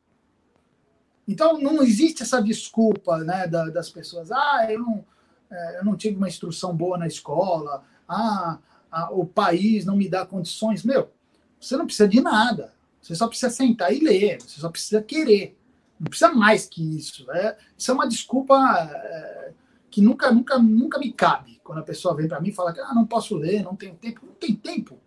Então, 1.29 1.61
não 1.61 1.81
existe 1.85 2.25
essa 2.25 2.43
desculpa 2.43 3.19
né, 3.19 3.47
da, 3.47 3.67
das 3.67 3.91
pessoas. 3.91 4.33
Ah, 4.33 4.67
eu 4.69 4.81
não, 4.81 5.05
é, 5.49 5.79
eu 5.79 5.85
não 5.85 5.97
tive 5.97 6.17
uma 6.17 6.27
instrução 6.27 6.75
boa 6.75 6.99
na 6.99 7.07
escola. 7.07 7.85
Ah, 8.09 8.59
a, 8.91 9.13
o 9.13 9.25
país 9.25 9.85
não 9.85 9.95
me 9.95 10.09
dá 10.09 10.27
condições. 10.27 10.83
Meu, 10.83 11.13
você 11.61 11.77
não 11.77 11.87
precisa 11.87 12.09
de 12.09 12.21
nada. 12.21 12.75
Você 13.01 13.15
só 13.15 13.29
precisa 13.29 13.51
sentar 13.51 13.93
e 13.93 14.01
ler. 14.01 14.43
Você 14.43 14.61
só 14.61 14.69
precisa 14.69 15.01
querer. 15.01 15.57
Não 15.99 16.09
precisa 16.09 16.33
mais 16.33 16.67
que 16.67 16.83
isso. 16.97 17.31
É, 17.31 17.57
isso 17.77 17.91
é 17.91 17.95
uma 17.95 18.09
desculpa 18.09 18.57
é, 18.93 19.53
que 19.91 20.01
nunca, 20.01 20.31
nunca, 20.31 20.59
nunca 20.59 20.99
me 20.99 21.13
cabe. 21.13 21.61
Quando 21.65 21.79
a 21.79 21.85
pessoa 21.85 22.15
vem 22.15 22.29
para 22.29 22.41
mim 22.41 22.49
e 22.49 22.53
fala 22.53 22.73
que 22.73 22.81
ah, 22.81 22.95
não 22.95 23.07
posso 23.07 23.35
ler, 23.37 23.63
não 23.63 23.75
tenho 23.75 23.95
tempo. 23.95 24.25
Não 24.25 24.35
tem 24.35 24.55
tempo. 24.55 24.99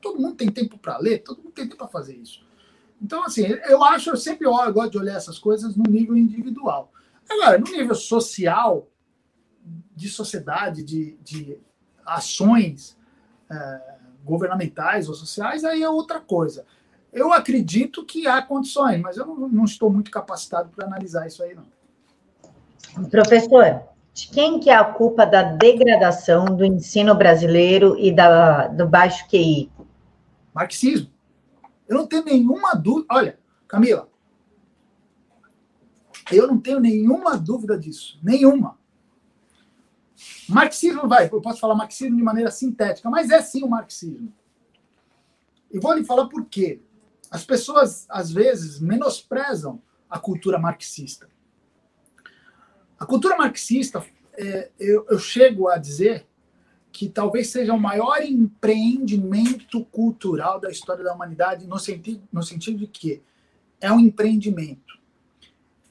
Todo 0.00 0.20
mundo 0.20 0.36
tem 0.36 0.50
tempo 0.50 0.76
para 0.78 0.98
ler, 0.98 1.22
todo 1.22 1.38
mundo 1.38 1.52
tem 1.52 1.64
tempo 1.64 1.78
para 1.78 1.88
fazer 1.88 2.16
isso. 2.16 2.44
Então, 3.00 3.24
assim, 3.24 3.42
eu 3.42 3.82
acho, 3.84 4.10
eu 4.10 4.16
sempre 4.16 4.46
olho, 4.46 4.68
eu 4.68 4.74
gosto 4.74 4.92
de 4.92 4.98
olhar 4.98 5.16
essas 5.16 5.38
coisas 5.38 5.76
no 5.76 5.84
nível 5.84 6.16
individual. 6.16 6.92
Agora, 7.28 7.58
no 7.58 7.70
nível 7.70 7.94
social, 7.94 8.88
de 9.94 10.08
sociedade, 10.08 10.82
de, 10.82 11.16
de 11.22 11.58
ações 12.04 12.96
é, 13.50 13.94
governamentais 14.24 15.08
ou 15.08 15.14
sociais, 15.14 15.64
aí 15.64 15.82
é 15.82 15.88
outra 15.88 16.20
coisa. 16.20 16.66
Eu 17.14 17.32
acredito 17.32 18.04
que 18.04 18.26
há 18.26 18.42
condições, 18.42 19.00
mas 19.00 19.16
eu 19.16 19.24
não, 19.24 19.48
não 19.48 19.64
estou 19.64 19.88
muito 19.88 20.10
capacitado 20.10 20.68
para 20.70 20.84
analisar 20.84 21.28
isso 21.28 21.44
aí, 21.44 21.54
não. 21.54 21.64
Professor, 23.08 23.82
de 24.12 24.28
quem 24.28 24.58
que 24.58 24.68
é 24.68 24.74
a 24.74 24.84
culpa 24.84 25.24
da 25.24 25.42
degradação 25.42 26.44
do 26.44 26.64
ensino 26.64 27.14
brasileiro 27.14 27.96
e 27.98 28.12
da, 28.12 28.66
do 28.66 28.88
baixo 28.88 29.28
QI? 29.28 29.70
Marxismo. 30.52 31.08
Eu 31.88 31.98
não 31.98 32.06
tenho 32.06 32.24
nenhuma 32.24 32.74
dúvida. 32.74 33.06
Olha, 33.10 33.38
Camila, 33.68 34.08
eu 36.32 36.48
não 36.48 36.58
tenho 36.58 36.80
nenhuma 36.80 37.36
dúvida 37.36 37.78
disso. 37.78 38.18
Nenhuma. 38.22 38.76
Marxismo, 40.48 41.08
vai, 41.08 41.28
eu 41.30 41.40
posso 41.40 41.60
falar 41.60 41.74
marxismo 41.74 42.16
de 42.16 42.22
maneira 42.22 42.50
sintética, 42.50 43.08
mas 43.08 43.30
é 43.30 43.40
sim 43.40 43.62
o 43.62 43.68
marxismo. 43.68 44.32
E 45.70 45.78
vou 45.78 45.92
lhe 45.92 46.04
falar 46.04 46.28
por 46.28 46.44
quê. 46.46 46.80
As 47.34 47.44
pessoas, 47.44 48.06
às 48.08 48.30
vezes, 48.30 48.78
menosprezam 48.78 49.82
a 50.08 50.20
cultura 50.20 50.56
marxista. 50.56 51.28
A 52.96 53.04
cultura 53.04 53.36
marxista, 53.36 54.06
é, 54.34 54.70
eu, 54.78 55.04
eu 55.10 55.18
chego 55.18 55.66
a 55.68 55.76
dizer 55.76 56.28
que 56.92 57.08
talvez 57.08 57.48
seja 57.48 57.74
o 57.74 57.80
maior 57.80 58.22
empreendimento 58.22 59.84
cultural 59.86 60.60
da 60.60 60.70
história 60.70 61.02
da 61.02 61.12
humanidade, 61.12 61.66
no 61.66 61.76
sentido, 61.76 62.22
no 62.32 62.40
sentido 62.40 62.78
de 62.78 62.86
que 62.86 63.20
é 63.80 63.90
um 63.90 63.98
empreendimento. 63.98 64.96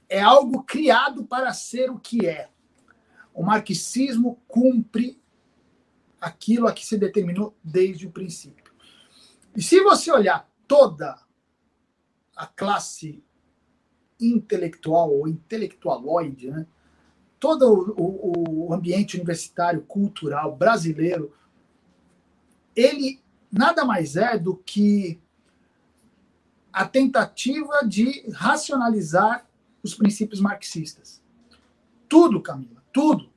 É 0.07 0.21
algo 0.21 0.63
criado 0.63 1.25
para 1.25 1.53
ser 1.53 1.91
o 1.91 1.99
que 1.99 2.25
é. 2.25 2.47
O 3.33 3.43
marxismo 3.43 4.39
cumpre 4.47 5.21
aquilo 6.21 6.67
a 6.67 6.73
que 6.73 6.85
se 6.85 6.97
determinou 6.97 7.53
desde 7.61 8.07
o 8.07 8.11
princípio. 8.11 8.73
E 9.53 9.61
se 9.61 9.81
você 9.81 10.09
olhar 10.09 10.49
toda 10.65 11.21
a 12.35 12.47
classe 12.47 13.23
intelectual 14.19 15.11
ou 15.11 15.27
intelectualoide, 15.27 16.49
né? 16.49 16.65
todo 17.39 17.93
o, 17.97 18.67
o, 18.67 18.73
ambiente 18.73 19.17
universitário, 19.17 19.81
cultural 19.81 20.55
brasileiro, 20.55 21.33
ele 22.73 23.21
nada 23.51 23.83
mais 23.83 24.15
é 24.15 24.37
do 24.37 24.55
que 24.55 25.19
a 26.71 26.87
tentativa 26.87 27.81
de 27.85 28.25
racionalizar 28.31 29.45
os 29.83 29.93
princípios 29.93 30.39
marxistas. 30.39 31.21
Tudo, 32.07 32.41
Camila, 32.41 32.81
tudo. 32.93 33.29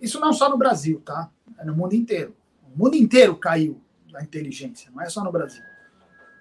Isso 0.00 0.18
não 0.18 0.32
só 0.32 0.50
no 0.50 0.58
Brasil, 0.58 1.00
tá? 1.00 1.30
É 1.56 1.64
no 1.64 1.76
mundo 1.76 1.94
inteiro. 1.94 2.36
O 2.74 2.76
mundo 2.76 2.96
inteiro 2.96 3.36
caiu 3.36 3.80
da 4.10 4.20
inteligência, 4.20 4.90
não 4.90 5.00
é 5.00 5.08
só 5.08 5.22
no 5.22 5.30
Brasil. 5.30 5.62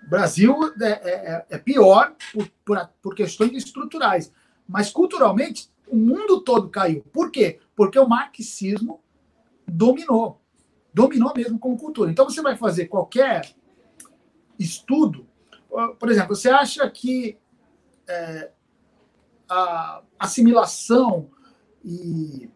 O 0.04 0.10
Brasil 0.10 0.56
é, 0.82 0.86
é, 0.86 1.12
é, 1.12 1.46
é 1.52 1.58
pior 1.58 2.16
por, 2.34 2.50
por, 2.66 2.90
por, 3.02 3.16
questões 3.16 3.52
estruturais, 3.54 4.32
mas 4.68 4.90
culturalmente 4.90 5.70
o 5.88 5.96
mundo 5.96 6.42
todo 6.42 6.70
caiu. 6.70 7.04
Por 7.14 7.32
quê? 7.32 7.60
Porque 7.76 8.00
o 8.00 8.08
marxismo 8.08 9.02
dominou. 9.68 10.42
Dominou 10.94 11.34
mesmo 11.36 11.58
como 11.60 11.78
cultura. 11.78 12.12
Então 12.12 12.30
você 12.30 12.42
vai 12.42 12.58
fazer 12.58 12.88
qualquer 12.88 13.54
estudo, 14.60 15.28
por 16.00 16.10
exemplo, 16.10 16.36
você 16.36 16.50
acha 16.50 16.90
que 16.90 17.38
é, 18.08 18.52
a 19.50 20.02
assimilação 20.20 21.30
e 21.84 22.50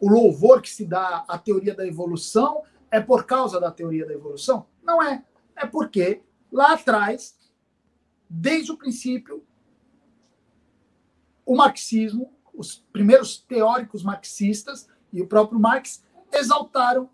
o 0.00 0.08
louvor 0.08 0.62
que 0.62 0.70
se 0.70 0.84
dá 0.84 1.24
à 1.28 1.36
teoria 1.36 1.74
da 1.74 1.86
evolução 1.86 2.62
é 2.90 3.00
por 3.00 3.24
causa 3.24 3.60
da 3.60 3.70
teoria 3.70 4.06
da 4.06 4.14
evolução? 4.14 4.66
Não 4.82 5.02
é. 5.02 5.24
É 5.56 5.66
porque 5.66 6.22
lá 6.50 6.74
atrás, 6.74 7.36
desde 8.28 8.72
o 8.72 8.76
princípio, 8.76 9.44
o 11.44 11.56
marxismo, 11.56 12.32
os 12.52 12.84
primeiros 12.92 13.38
teóricos 13.38 14.02
marxistas 14.02 14.88
e 15.12 15.22
o 15.22 15.26
próprio 15.26 15.58
Marx 15.58 16.04
exaltaram 16.32 17.08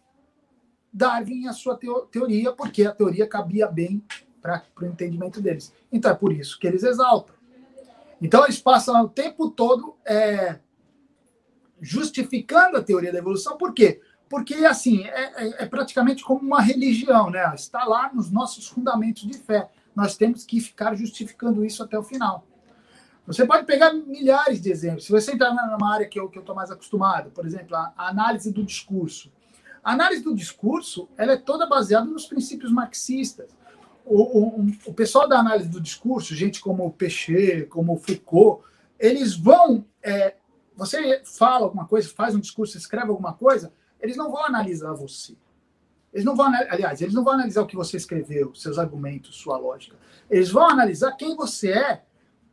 Darwin 0.92 1.42
e 1.42 1.48
a 1.48 1.52
sua 1.52 1.78
teoria, 2.10 2.52
porque 2.52 2.84
a 2.84 2.94
teoria 2.94 3.26
cabia 3.26 3.66
bem 3.66 4.02
para 4.40 4.64
o 4.80 4.84
entendimento 4.84 5.40
deles. 5.40 5.72
Então 5.90 6.10
é 6.10 6.14
por 6.14 6.32
isso 6.32 6.58
que 6.58 6.66
eles 6.66 6.82
exaltam. 6.82 7.34
Então 8.20 8.44
eles 8.44 8.60
passam 8.60 9.02
o 9.02 9.08
tempo 9.08 9.50
todo 9.50 9.96
é, 10.04 10.58
justificando 11.80 12.76
a 12.76 12.82
teoria 12.82 13.12
da 13.12 13.18
evolução, 13.18 13.56
por 13.56 13.74
quê? 13.74 14.00
Porque, 14.28 14.54
assim, 14.64 15.04
é, 15.04 15.44
é, 15.44 15.62
é, 15.62 15.66
praticamente 15.66 16.24
como 16.24 16.40
uma 16.40 16.60
religião, 16.60 17.30
né? 17.30 17.52
Está 17.54 17.84
lá 17.84 18.10
nos 18.12 18.30
nossos 18.30 18.66
fundamentos 18.66 19.22
de 19.22 19.38
fé. 19.38 19.68
Nós 19.94 20.16
temos 20.16 20.44
que 20.44 20.60
ficar 20.60 20.94
justificando 20.94 21.64
isso 21.64 21.82
até 21.82 21.98
o 21.98 22.02
final. 22.02 22.46
Você 23.26 23.46
pode 23.46 23.64
pegar 23.64 23.92
milhares 23.92 24.60
de 24.60 24.70
exemplos. 24.70 25.04
Se 25.04 25.12
você 25.12 25.32
entrar 25.32 25.52
numa 25.52 25.92
área 25.92 26.06
que 26.06 26.18
eu 26.18 26.26
estou 26.34 26.54
mais 26.54 26.70
acostumado, 26.70 27.30
por 27.30 27.46
exemplo, 27.46 27.76
a, 27.76 27.92
análise 27.96 28.52
do 28.52 28.62
discurso. 28.62 29.32
A 29.82 29.92
análise 29.92 30.22
do 30.22 30.34
discurso 30.34 31.08
ela 31.16 31.32
é 31.32 31.36
toda 31.36 31.66
baseada 31.66 32.06
nos 32.06 32.26
princípios 32.26 32.72
marxistas. 32.72 33.48
O, 34.04 34.60
o, 34.60 34.66
o 34.86 34.94
pessoal 34.94 35.28
da 35.28 35.38
análise 35.38 35.68
do 35.68 35.80
discurso, 35.80 36.34
gente 36.34 36.60
como 36.60 36.92
Pechet, 36.92 37.66
como 37.66 37.96
Foucault, 37.96 38.62
eles 38.98 39.34
vão 39.34 39.84
é, 40.02 40.34
você 40.76 41.22
fala 41.24 41.64
alguma 41.64 41.86
coisa, 41.86 42.08
faz 42.08 42.34
um 42.34 42.40
discurso, 42.40 42.76
escreve 42.76 43.08
alguma 43.08 43.32
coisa, 43.32 43.72
eles 44.04 44.16
não 44.16 44.30
vão 44.30 44.44
analisar 44.44 44.92
você. 44.92 45.34
Eles 46.12 46.24
não 46.24 46.36
vão, 46.36 46.46
aliás, 46.68 47.00
eles 47.00 47.14
não 47.14 47.24
vão 47.24 47.32
analisar 47.32 47.62
o 47.62 47.66
que 47.66 47.74
você 47.74 47.96
escreveu, 47.96 48.54
seus 48.54 48.78
argumentos, 48.78 49.34
sua 49.34 49.56
lógica. 49.56 49.96
Eles 50.30 50.50
vão 50.50 50.68
analisar 50.68 51.12
quem 51.12 51.34
você 51.34 51.72
é 51.72 52.04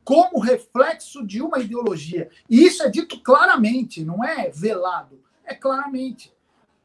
como 0.04 0.40
reflexo 0.40 1.28
de 1.28 1.42
uma 1.42 1.60
ideologia. 1.60 2.30
E 2.50 2.64
isso 2.64 2.82
é 2.82 2.90
dito 2.90 3.22
claramente, 3.22 4.04
não 4.04 4.24
é 4.24 4.50
velado, 4.50 5.22
é 5.44 5.54
claramente. 5.54 6.34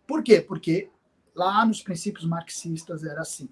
Por 0.06 0.22
quê? 0.22 0.40
Porque 0.40 0.90
lá 1.34 1.64
nos 1.64 1.80
princípios 1.80 2.26
marxistas 2.26 3.04
era 3.04 3.20
assim. 3.20 3.48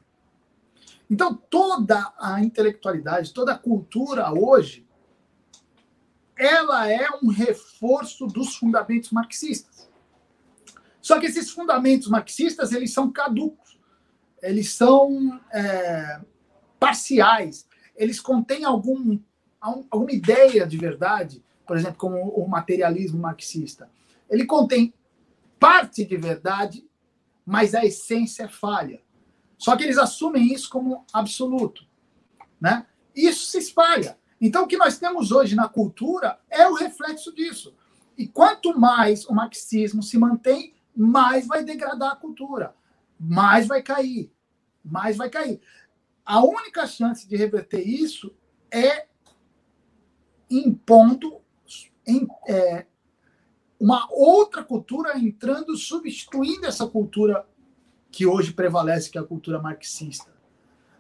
Então, 1.09 1.35
toda 1.35 2.13
a 2.19 2.43
intelectualidade, 2.43 3.33
toda 3.33 3.53
a 3.53 3.59
cultura 3.59 4.33
hoje 4.33 4.85
ela 6.37 6.91
é 6.91 7.07
um 7.23 7.29
reforço 7.29 8.27
dos 8.27 8.57
fundamentos 8.57 9.11
marxistas. 9.11 9.89
Só 11.05 11.21
que 11.21 11.27
esses 11.27 11.51
fundamentos 11.51 12.09
marxistas 12.09 12.73
eles 12.73 12.91
são 12.91 13.13
caducos, 13.13 13.79
eles 14.41 14.73
são 14.73 15.39
é, 15.53 16.19
parciais, 16.81 17.69
eles 17.95 18.19
contêm 18.19 18.65
algum, 18.65 19.19
alguma 19.61 20.13
ideia 20.13 20.67
de 20.67 20.79
verdade, 20.79 21.45
por 21.67 21.77
exemplo, 21.77 21.99
como 21.99 22.17
o 22.31 22.49
materialismo 22.49 23.21
marxista. 23.21 23.91
Ele 24.31 24.47
contém 24.47 24.95
parte 25.61 26.07
de 26.07 26.17
verdade, 26.17 26.89
mas 27.45 27.75
a 27.75 27.85
essência 27.85 28.45
é 28.45 28.49
falha. 28.49 29.03
Só 29.59 29.77
que 29.77 29.85
eles 29.85 29.99
assumem 29.99 30.55
isso 30.55 30.71
como 30.71 31.05
absoluto, 31.13 31.87
né? 32.59 32.87
Isso 33.15 33.45
se 33.45 33.59
espalha. 33.59 34.19
Então, 34.41 34.65
o 34.65 34.67
que 34.67 34.79
nós 34.79 34.97
temos 34.97 35.33
hoje 35.33 35.55
na 35.55 35.69
cultura 35.69 36.41
é 36.49 36.67
o 36.67 36.73
reflexo 36.73 37.31
disso. 37.35 37.77
E 38.17 38.27
quanto 38.27 38.79
mais 38.79 39.27
o 39.27 39.35
marxismo 39.35 40.03
se 40.03 40.17
mantém, 40.17 40.74
mais 40.97 41.47
vai 41.47 41.65
degradar 41.65 42.13
a 42.13 42.17
cultura, 42.17 42.75
mais 43.19 43.67
vai 43.67 43.83
cair, 43.83 44.33
mais 44.85 45.17
vai 45.17 45.29
cair. 45.29 45.61
A 46.25 46.45
única 46.45 46.87
chance 46.87 47.29
de 47.29 47.37
reverter 47.37 47.81
isso 47.81 48.35
é 48.71 49.07
impondo 50.51 51.41
em, 52.07 52.27
é, 52.49 52.87
uma 53.79 54.07
outra 54.11 54.63
cultura 54.63 55.19
entrando, 55.19 55.77
substituindo 55.77 56.67
essa 56.67 56.87
cultura 56.87 57.47
que 58.11 58.27
hoje 58.27 58.53
prevalece, 58.53 59.11
que 59.11 59.19
é 59.19 59.21
a 59.21 59.25
cultura 59.25 59.61
marxista. 59.61 60.33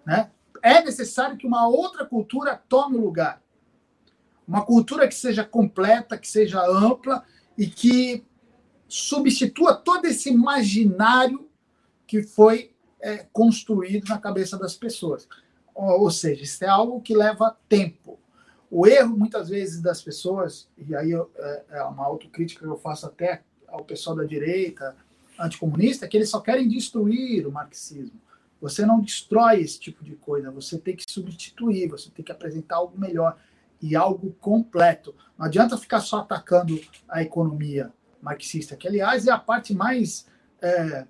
Né? 0.05 0.31
é 0.65 0.83
necessário 0.83 1.37
que 1.37 1.47
uma 1.47 1.69
outra 1.69 2.07
cultura 2.07 2.57
tome 2.57 2.97
lugar. 2.97 3.43
Uma 4.49 4.65
cultura 4.65 5.07
que 5.07 5.15
seja 5.15 5.45
completa, 5.45 6.17
que 6.17 6.27
seja 6.27 6.67
ampla 6.67 7.23
e 7.57 7.67
que 7.67 8.25
substitua 8.95 9.75
todo 9.75 10.05
esse 10.05 10.31
imaginário 10.31 11.49
que 12.07 12.23
foi 12.23 12.73
é, 13.01 13.27
construído 13.33 14.09
na 14.09 14.19
cabeça 14.19 14.57
das 14.57 14.77
pessoas. 14.77 15.27
Ou, 15.75 16.03
ou 16.03 16.11
seja, 16.13 16.45
isso 16.45 16.63
é 16.63 16.69
algo 16.69 17.01
que 17.01 17.13
leva 17.13 17.57
tempo. 17.69 18.21
O 18.71 18.87
erro, 18.87 19.17
muitas 19.17 19.49
vezes, 19.49 19.83
das 19.83 20.01
pessoas, 20.01 20.69
e 20.79 20.95
aí 20.95 21.11
eu, 21.11 21.29
é, 21.37 21.65
é 21.71 21.83
uma 21.83 22.05
autocrítica 22.05 22.61
que 22.65 22.71
eu 22.71 22.77
faço 22.77 23.05
até 23.05 23.43
ao 23.67 23.85
pessoal 23.85 24.15
da 24.15 24.23
direita 24.23 24.97
anticomunista, 25.41 26.05
é 26.05 26.09
que 26.09 26.17
eles 26.17 26.31
só 26.31 26.39
querem 26.39 26.69
destruir 26.69 27.49
o 27.49 27.51
marxismo. 27.51 28.21
Você 28.61 28.87
não 28.87 29.01
destrói 29.01 29.61
esse 29.61 29.81
tipo 29.81 30.05
de 30.05 30.15
coisa, 30.15 30.53
você 30.53 30.79
tem 30.79 30.95
que 30.95 31.05
substituir, 31.11 31.89
você 31.89 32.11
tem 32.11 32.25
que 32.25 32.31
apresentar 32.31 32.77
algo 32.77 32.97
melhor 32.97 33.37
e 33.83 33.97
algo 33.97 34.33
completo. 34.41 35.13
Não 35.37 35.47
adianta 35.47 35.77
ficar 35.77 35.99
só 35.99 36.19
atacando 36.21 36.81
a 37.09 37.23
economia 37.23 37.93
marxista, 38.25 38.77
que 38.77 38.89
aliás 38.89 39.27
é 39.27 39.31
a 39.31 39.39
parte 39.39 39.75
mais 39.75 40.27
é, 40.61 41.07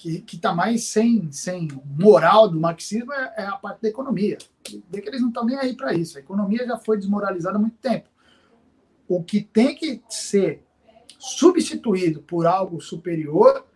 que 0.00 0.36
está 0.36 0.54
mais 0.54 0.84
sem, 0.84 1.30
sem 1.30 1.68
moral 1.84 2.48
do 2.48 2.58
marxismo 2.58 3.12
é, 3.12 3.34
é, 3.36 3.42
a 3.44 3.56
parte 3.56 3.82
da 3.82 3.88
economia. 3.88 4.38
Vê 4.88 5.02
que 5.02 5.08
eles 5.08 5.20
não 5.20 5.28
estão 5.28 5.44
nem 5.44 5.58
aí 5.58 5.76
para 5.76 5.92
isso. 5.92 6.16
A 6.16 6.20
economia 6.20 6.66
já 6.66 6.78
foi 6.78 6.96
desmoralizada 6.96 7.56
há 7.56 7.60
muito 7.60 7.76
tempo. 7.76 8.08
O 9.06 9.22
que 9.22 9.42
tem 9.42 9.74
que 9.74 10.00
ser 10.08 10.64
substituído 11.18 12.22
por 12.22 12.46
algo 12.46 12.80
superior 12.80 13.66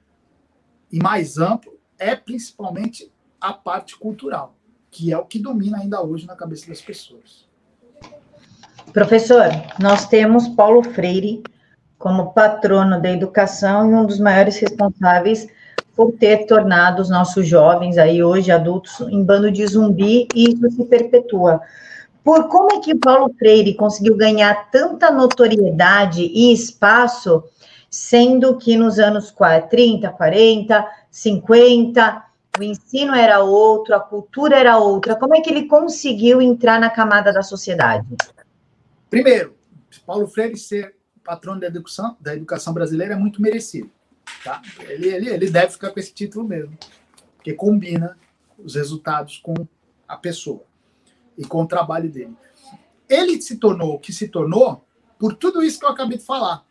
e 0.91 0.99
mais 1.03 1.37
amplo 1.37 1.79
é 1.99 2.17
principalmente 2.17 3.13
a 3.39 3.53
parte 3.53 3.99
cultural, 3.99 4.57
que 4.91 5.13
é 5.13 5.19
o 5.19 5.27
que 5.27 5.39
domina 5.39 5.79
ainda 5.79 6.03
hoje 6.03 6.27
na 6.27 6.35
cabeça 6.35 6.69
das 6.69 6.81
pessoas. 6.81 7.47
Professor, 8.93 9.51
nós 9.79 10.09
temos 10.09 10.49
Paulo 10.49 10.83
Freire 10.83 11.43
como 12.05 12.35
patrono 12.35 13.01
da 13.01 13.11
educação 13.11 13.91
e 13.91 13.95
um 13.95 14.05
dos 14.05 14.21
maiores 14.21 14.59
responsáveis 14.59 15.49
por 15.97 16.13
ter 16.13 16.45
tornado 16.45 17.01
os 17.01 17.09
nossos 17.09 17.49
jovens, 17.49 17.97
aí 17.97 18.23
hoje 18.23 18.53
adultos, 18.53 19.01
em 19.09 19.25
bando 19.25 19.51
de 19.51 19.67
zumbi, 19.67 20.29
e 20.35 20.51
isso 20.51 20.71
se 20.71 20.85
perpetua. 20.85 21.63
Por 22.23 22.49
como 22.49 22.75
é 22.75 22.81
que 22.81 22.95
Paulo 22.95 23.35
Freire 23.39 23.73
conseguiu 23.73 24.19
ganhar 24.19 24.71
tanta 24.71 25.11
notoriedade 25.11 26.21
e 26.25 26.53
espaço, 26.53 27.43
sendo 27.89 28.59
que 28.59 28.77
nos 28.77 28.99
anos 28.99 29.35
30, 29.71 30.11
40, 30.11 30.87
50, 31.11 32.25
o 32.59 32.63
ensino 32.63 33.15
era 33.15 33.41
outro, 33.41 33.95
a 33.95 34.01
cultura 34.01 34.59
era 34.59 34.77
outra. 34.77 35.17
Como 35.17 35.35
é 35.35 35.41
que 35.41 35.49
ele 35.49 35.67
conseguiu 35.67 36.43
entrar 36.43 36.79
na 36.79 36.91
camada 36.91 37.33
da 37.33 37.43
sociedade? 37.43 38.07
Primeiro, 39.09 39.55
Paulo 40.05 40.27
Freire 40.27 40.59
ser 40.59 40.95
patrono 41.25 41.61
da 41.61 41.67
educação, 41.67 42.17
da 42.21 42.37
educação 42.37 42.73
brasileira 42.73 43.15
é 43.15 43.17
muito 43.17 43.41
merecido. 43.41 43.91
Tá? 44.45 44.63
Ele, 44.81 45.09
ele, 45.09 45.31
ele 45.31 45.51
deve 45.51 45.73
ficar 45.73 45.91
com 45.91 45.99
esse 45.99 46.13
título 46.13 46.47
mesmo, 46.47 46.77
porque 47.37 47.55
combina 47.55 48.19
os 48.59 48.75
resultados 48.75 49.39
com 49.39 49.55
a 50.07 50.17
pessoa 50.17 50.65
e 51.37 51.45
com 51.45 51.63
o 51.63 51.67
trabalho 51.67 52.11
dele. 52.11 52.37
Ele 53.09 53.41
se 53.41 53.57
tornou 53.57 53.95
o 53.95 53.99
que 53.99 54.13
se 54.13 54.29
tornou 54.29 54.85
por 55.19 55.35
tudo 55.35 55.63
isso 55.63 55.79
que 55.79 55.85
eu 55.85 55.91
acabei 55.91 56.19
de 56.19 56.25
falar. 56.25 56.65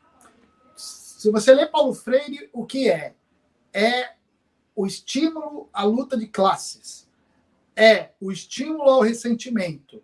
Se 0.75 1.31
você 1.31 1.53
ler 1.53 1.71
Paulo 1.71 1.93
Freire, 1.93 2.49
o 2.53 2.65
que 2.65 2.89
é? 2.89 3.15
É 3.73 4.13
o 4.75 4.85
estímulo 4.85 5.69
à 5.71 5.83
luta 5.83 6.17
de 6.17 6.27
classes, 6.27 7.07
é 7.75 8.11
o 8.19 8.31
estímulo 8.31 8.89
ao 8.89 9.01
ressentimento, 9.01 10.03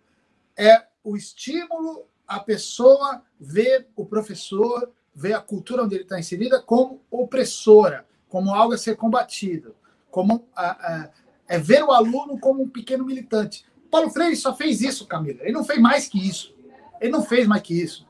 é 0.56 0.86
o 1.02 1.16
estímulo 1.16 2.09
à 2.30 2.38
pessoa 2.38 3.22
ver 3.40 3.88
o 3.96 4.06
professor, 4.06 4.92
ver 5.12 5.32
a 5.32 5.40
cultura 5.40 5.82
onde 5.82 5.96
ele 5.96 6.04
está 6.04 6.16
inserida 6.16 6.62
como 6.62 7.02
opressora, 7.10 8.06
como 8.28 8.54
algo 8.54 8.72
a 8.72 8.78
ser 8.78 8.94
combatido, 8.94 9.74
como 10.12 10.46
a, 10.54 10.70
a, 10.70 11.10
é 11.48 11.58
ver 11.58 11.82
o 11.82 11.90
aluno 11.90 12.38
como 12.38 12.62
um 12.62 12.68
pequeno 12.68 13.04
militante. 13.04 13.66
Paulo 13.90 14.10
Freire 14.10 14.36
só 14.36 14.54
fez 14.54 14.80
isso, 14.80 15.08
Camila. 15.08 15.40
Ele 15.42 15.50
não 15.50 15.64
fez 15.64 15.80
mais 15.80 16.06
que 16.06 16.24
isso. 16.24 16.54
Ele 17.00 17.10
não 17.10 17.24
fez 17.24 17.48
mais 17.48 17.62
que 17.62 17.74
isso. 17.74 18.06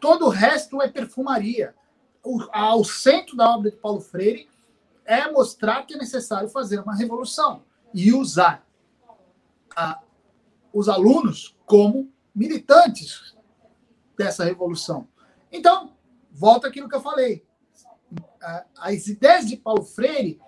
Todo 0.00 0.26
o 0.26 0.30
resto 0.30 0.82
é 0.82 0.88
perfumaria. 0.88 1.72
O, 2.24 2.44
ao 2.50 2.82
centro 2.82 3.36
da 3.36 3.54
obra 3.54 3.70
de 3.70 3.76
Paulo 3.76 4.00
Freire 4.00 4.48
é 5.04 5.30
mostrar 5.30 5.86
que 5.86 5.94
é 5.94 5.98
necessário 5.98 6.48
fazer 6.48 6.80
uma 6.80 6.96
revolução 6.96 7.62
e 7.94 8.12
usar 8.12 8.66
a, 9.76 10.00
os 10.72 10.88
alunos 10.88 11.56
como 11.64 12.10
militantes 12.34 13.35
dessa 14.16 14.44
revolução. 14.44 15.06
Então, 15.50 15.92
volta 16.30 16.68
aquilo 16.68 16.88
que 16.88 16.94
eu 16.94 17.00
falei. 17.00 17.44
As 18.78 19.06
ideias 19.06 19.46
de 19.46 19.56
Paulo 19.56 19.82
Freire 19.82 20.40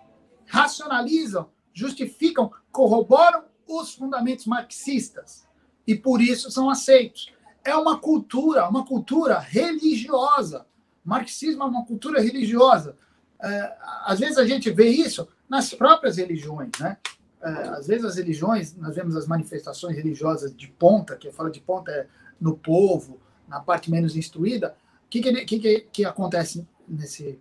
racionalizam, 0.47 1.51
justificam, 1.73 2.51
corroboram 2.71 3.45
os 3.67 3.95
fundamentos 3.95 4.47
marxistas 4.47 5.47
e 5.87 5.95
por 5.95 6.21
isso 6.21 6.51
são 6.51 6.71
aceitos. 6.71 7.33
É 7.65 7.75
uma 7.75 7.99
cultura, 7.99 8.69
uma 8.69 8.87
cultura 8.87 9.39
religiosa. 9.39 10.67
Marxismo 11.05 11.63
é 11.63 11.67
uma 11.67 11.85
cultura 11.85 12.21
religiosa. 12.21 12.97
É, 13.43 13.77
às 14.05 14.19
vezes 14.19 14.39
a 14.39 14.47
gente 14.47 14.71
vê 14.71 14.89
isso 14.89 15.29
nas 15.49 15.73
próprias 15.73 16.17
religiões, 16.17 16.71
né? 16.79 16.99
É, 17.41 17.49
às 17.69 17.87
vezes 17.87 18.05
as 18.05 18.17
religiões, 18.17 18.75
nós 18.77 18.97
vemos 18.97 19.15
as 19.15 19.27
manifestações 19.27 19.97
religiosas 19.97 20.55
de 20.55 20.67
ponta, 20.69 21.17
que 21.17 21.29
eu 21.29 21.33
falo 21.33 21.51
de 21.51 21.61
ponta 21.61 21.91
é 21.91 22.07
no 22.41 22.57
povo, 22.57 23.21
na 23.49 23.61
parte 23.61 23.91
menos 23.91 24.17
instruída. 24.17 24.77
O 25.07 25.09
que, 25.09 25.21
que, 25.21 25.59
que, 25.59 25.81
que 25.81 26.05
acontece 26.05 26.67
nesse, 26.87 27.39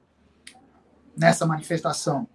nessa 1.16 1.46
manifestação? 1.46 2.28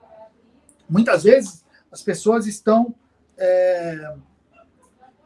Muitas 0.88 1.22
vezes 1.24 1.64
as 1.90 2.02
pessoas 2.02 2.46
estão 2.46 2.94
é, 3.36 4.14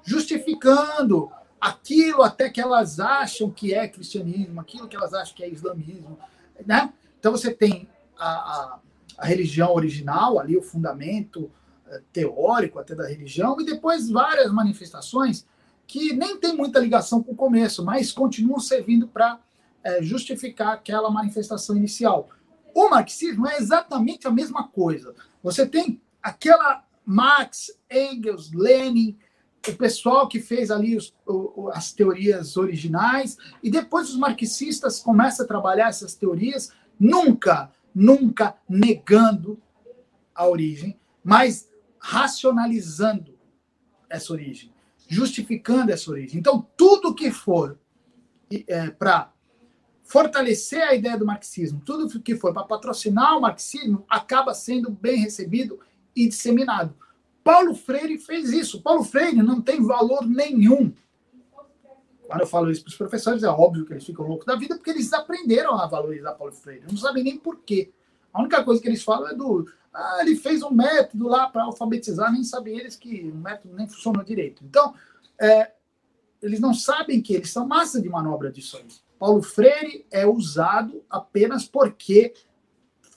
justificando 0.04 1.30
aquilo 1.60 2.22
até 2.22 2.48
que 2.48 2.60
elas 2.60 3.00
acham 3.00 3.50
que 3.50 3.74
é 3.74 3.88
cristianismo, 3.88 4.60
aquilo 4.60 4.86
que 4.86 4.96
elas 4.96 5.12
acham 5.12 5.34
que 5.34 5.42
é 5.42 5.50
islamismo, 5.50 6.18
né? 6.64 6.92
Então 7.18 7.32
você 7.32 7.52
tem 7.52 7.88
a, 8.16 8.28
a, 8.28 8.78
a 9.18 9.26
religião 9.26 9.74
original 9.74 10.38
ali, 10.38 10.56
o 10.56 10.62
fundamento 10.62 11.50
é, 11.88 12.00
teórico 12.12 12.78
até 12.78 12.94
da 12.94 13.08
religião, 13.08 13.60
e 13.60 13.64
depois 13.64 14.08
várias 14.08 14.52
manifestações 14.52 15.44
que 15.86 16.12
nem 16.12 16.38
tem 16.38 16.54
muita 16.56 16.80
ligação 16.80 17.22
com 17.22 17.32
o 17.32 17.36
começo, 17.36 17.84
mas 17.84 18.12
continuam 18.12 18.58
servindo 18.58 19.06
para 19.06 19.38
é, 19.84 20.02
justificar 20.02 20.74
aquela 20.74 21.10
manifestação 21.10 21.76
inicial. 21.76 22.28
O 22.74 22.88
marxismo 22.90 23.46
é 23.46 23.56
exatamente 23.56 24.26
a 24.26 24.30
mesma 24.30 24.68
coisa. 24.68 25.14
Você 25.42 25.66
tem 25.66 26.00
aquela 26.22 26.84
Marx, 27.04 27.70
Engels, 27.90 28.50
Lenin, 28.52 29.16
o 29.68 29.74
pessoal 29.74 30.28
que 30.28 30.40
fez 30.40 30.70
ali 30.70 30.96
os, 30.96 31.14
o, 31.26 31.70
as 31.72 31.92
teorias 31.92 32.56
originais, 32.56 33.36
e 33.62 33.70
depois 33.70 34.10
os 34.10 34.16
marxistas 34.16 35.00
começam 35.00 35.44
a 35.44 35.48
trabalhar 35.48 35.88
essas 35.88 36.14
teorias, 36.14 36.72
nunca, 36.98 37.72
nunca 37.94 38.56
negando 38.68 39.60
a 40.34 40.46
origem, 40.46 40.98
mas 41.22 41.68
racionalizando 41.98 43.36
essa 44.08 44.32
origem, 44.32 44.72
justificando 45.06 45.92
essa 45.92 46.10
origem. 46.10 46.38
Então, 46.38 46.66
tudo 46.76 47.14
que 47.14 47.30
for 47.30 47.78
é, 48.68 48.90
para 48.90 49.32
fortalecer 50.04 50.82
a 50.82 50.94
ideia 50.94 51.18
do 51.18 51.26
marxismo, 51.26 51.82
tudo 51.84 52.20
que 52.20 52.36
for 52.36 52.52
para 52.52 52.64
patrocinar 52.64 53.36
o 53.36 53.40
marxismo, 53.40 54.04
acaba 54.08 54.54
sendo 54.54 54.90
bem 54.90 55.16
recebido 55.18 55.80
e 56.14 56.28
disseminado. 56.28 56.94
Paulo 57.42 57.74
Freire 57.74 58.18
fez 58.18 58.52
isso. 58.52 58.82
Paulo 58.82 59.04
Freire 59.04 59.42
não 59.42 59.60
tem 59.60 59.82
valor 59.82 60.26
nenhum. 60.26 60.92
Quando 62.26 62.40
eu 62.40 62.46
falo 62.46 62.70
isso 62.70 62.82
para 62.82 62.90
os 62.90 62.96
professores, 62.96 63.42
é 63.42 63.48
óbvio 63.48 63.84
que 63.84 63.92
eles 63.92 64.04
ficam 64.04 64.26
loucos 64.26 64.46
da 64.46 64.56
vida, 64.56 64.74
porque 64.74 64.90
eles 64.90 65.12
aprenderam 65.12 65.78
a 65.78 65.86
valorizar 65.86 66.32
Paulo 66.32 66.52
Freire. 66.52 66.84
Não 66.90 66.96
sabem 66.96 67.22
nem 67.22 67.38
por 67.38 67.60
quê. 67.60 67.92
A 68.32 68.40
única 68.40 68.64
coisa 68.64 68.82
que 68.82 68.88
eles 68.88 69.02
falam 69.02 69.28
é 69.28 69.34
do. 69.34 69.66
Ah, 69.98 70.18
ele 70.20 70.36
fez 70.36 70.62
um 70.62 70.70
método 70.70 71.26
lá 71.26 71.48
para 71.48 71.62
alfabetizar, 71.62 72.30
nem 72.30 72.44
sabem 72.44 72.78
eles 72.78 72.96
que 72.96 73.30
o 73.30 73.34
método 73.34 73.74
nem 73.74 73.88
funcionou 73.88 74.22
direito. 74.22 74.62
Então, 74.62 74.92
é, 75.40 75.70
eles 76.42 76.60
não 76.60 76.74
sabem 76.74 77.22
que 77.22 77.32
eles 77.32 77.50
são 77.50 77.66
massa 77.66 78.00
de 78.00 78.06
manobra 78.06 78.52
disso 78.52 78.76
aí. 78.76 78.84
Paulo 79.18 79.42
Freire 79.42 80.04
é 80.10 80.26
usado 80.26 81.02
apenas 81.08 81.64
porque 81.64 82.34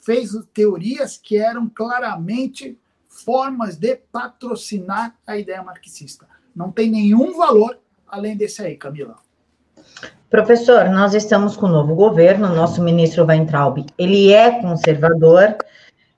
fez 0.04 0.32
teorias 0.54 1.18
que 1.18 1.38
eram 1.38 1.68
claramente 1.68 2.80
formas 3.10 3.76
de 3.76 3.98
patrocinar 4.10 5.18
a 5.28 5.38
ideia 5.38 5.62
marxista. 5.62 6.30
Não 6.56 6.72
tem 6.72 6.90
nenhum 6.90 7.36
valor 7.36 7.78
além 8.08 8.38
desse 8.38 8.62
aí, 8.62 8.78
Camila. 8.78 9.18
Professor, 10.30 10.86
nós 10.90 11.14
estamos 11.14 11.58
com 11.58 11.66
o 11.66 11.70
novo 11.70 11.94
governo, 11.94 12.56
nosso 12.56 12.82
ministro 12.82 13.26
Weintraub, 13.26 13.86
ele 13.98 14.32
é 14.32 14.62
conservador, 14.62 15.58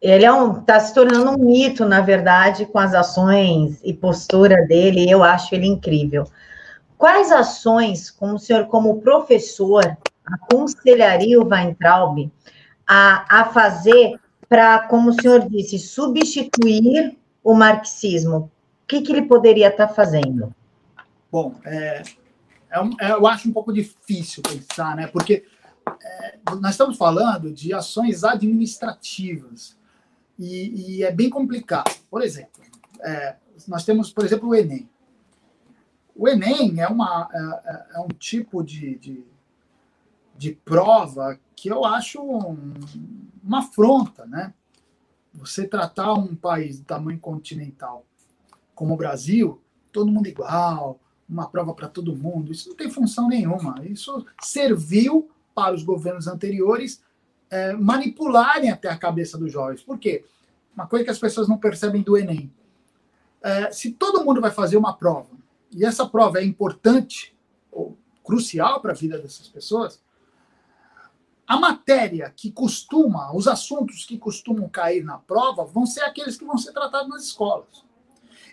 ele 0.02 0.26
é 0.26 0.34
um, 0.34 0.60
está 0.60 0.80
se 0.80 0.94
tornando 0.94 1.30
um 1.32 1.38
mito, 1.38 1.86
na 1.86 2.02
verdade, 2.02 2.66
com 2.66 2.80
as 2.80 2.94
ações 2.96 3.80
e 3.84 3.94
postura 3.94 4.66
dele, 4.66 5.08
eu 5.08 5.24
acho 5.24 5.54
ele 5.54 5.68
incrível. 5.68 6.26
Quais 6.98 7.32
ações, 7.32 8.10
como 8.10 8.36
o 8.36 8.40
senhor, 8.40 8.66
como 8.66 9.00
professor, 9.00 9.96
aconselharia 10.26 11.40
o 11.40 11.48
Weintraub 11.48 12.32
a, 12.88 13.42
a 13.42 13.46
fazer 13.46 14.20
para, 14.50 14.80
como 14.88 15.12
o 15.12 15.22
senhor 15.22 15.48
disse, 15.48 15.78
substituir 15.78 17.16
o 17.44 17.54
marxismo? 17.54 18.52
O 18.84 18.88
que, 18.88 19.02
que 19.02 19.12
ele 19.12 19.24
poderia 19.24 19.68
estar 19.68 19.88
tá 19.88 19.94
fazendo? 19.94 20.54
Bom, 21.32 21.56
é, 21.64 22.02
é, 22.72 23.08
é, 23.08 23.12
eu 23.12 23.28
acho 23.28 23.48
um 23.48 23.54
pouco 23.54 23.72
difícil 23.72 24.42
pensar, 24.42 24.96
né? 24.96 25.08
Porque 25.08 25.46
é, 26.04 26.36
nós 26.60 26.72
estamos 26.72 26.98
falando 26.98 27.52
de 27.52 27.72
ações 27.72 28.24
administrativas 28.24 29.80
e, 30.42 30.98
e 30.98 31.04
é 31.04 31.12
bem 31.12 31.30
complicado. 31.30 31.96
Por 32.10 32.24
exemplo, 32.24 32.64
é, 33.00 33.36
nós 33.68 33.86
temos, 33.86 34.12
por 34.12 34.26
exemplo, 34.26 34.50
o 34.50 34.56
Enem. 34.56 34.90
O 36.16 36.28
Enem 36.28 36.82
é, 36.82 36.88
uma, 36.88 37.30
é, 37.32 37.72
é, 37.72 37.86
é 37.98 38.00
um 38.00 38.08
tipo 38.08 38.64
de, 38.64 38.98
de, 38.98 39.24
de 40.36 40.54
prova 40.54 41.40
que 41.56 41.70
eu 41.70 41.86
acho 41.86 42.22
um, 42.22 42.74
uma 43.44 43.60
afronta, 43.60 44.26
né? 44.26 44.54
Você 45.34 45.68
tratar 45.68 46.14
um 46.14 46.36
país 46.36 46.80
do 46.80 46.86
tamanho 46.86 47.20
continental 47.20 48.06
como 48.74 48.96
o 48.96 48.98
Brasil, 48.98 49.62
todo 49.92 50.12
mundo 50.12 50.28
igual, 50.28 51.00
uma 51.30 51.48
prova 51.48 51.74
para 51.74 51.88
todo 51.88 52.16
mundo, 52.16 52.52
isso 52.52 52.70
não 52.70 52.76
tem 52.76 52.90
função 52.90 53.28
nenhuma. 53.28 53.76
Isso 53.86 54.26
serviu 54.42 55.30
para 55.54 55.76
os 55.76 55.84
governos 55.84 56.28
anteriores 56.28 57.02
é, 57.52 57.74
manipularem 57.74 58.72
até 58.72 58.90
a 58.90 58.98
cabeça 58.98 59.38
dos 59.38 59.52
jovens. 59.52 59.84
Por 59.84 60.00
quê? 60.00 60.24
Uma 60.74 60.88
coisa 60.88 61.04
que 61.04 61.12
as 61.12 61.20
pessoas 61.20 61.50
não 61.50 61.58
percebem 61.58 62.02
do 62.02 62.18
Enem. 62.18 62.52
É, 63.44 63.72
se 63.72 63.92
todo 63.92 64.24
mundo 64.24 64.40
vai 64.40 64.52
fazer 64.52 64.78
uma 64.78 64.94
prova, 64.94 65.30
e 65.72 65.86
essa 65.86 66.08
prova 66.08 66.40
é 66.40 66.46
importante 66.46 67.36
ou 67.72 67.98
crucial 68.24 68.80
para 68.80 68.92
a 68.92 68.96
vida 68.96 69.18
dessas 69.18 69.50
pessoas, 69.50 70.02
a 71.46 71.60
matéria 71.60 72.32
que 72.36 72.50
costuma, 72.50 73.36
os 73.36 73.48
assuntos 73.48 74.06
que 74.06 74.18
costumam 74.18 74.70
cair 74.70 75.04
na 75.04 75.18
prova 75.18 75.66
vão 75.66 75.86
ser 75.86 76.02
aqueles 76.02 76.38
que 76.38 76.46
vão 76.46 76.58
ser 76.58 76.72
tratados 76.72 77.10
nas 77.10 77.24
escolas. 77.24 77.84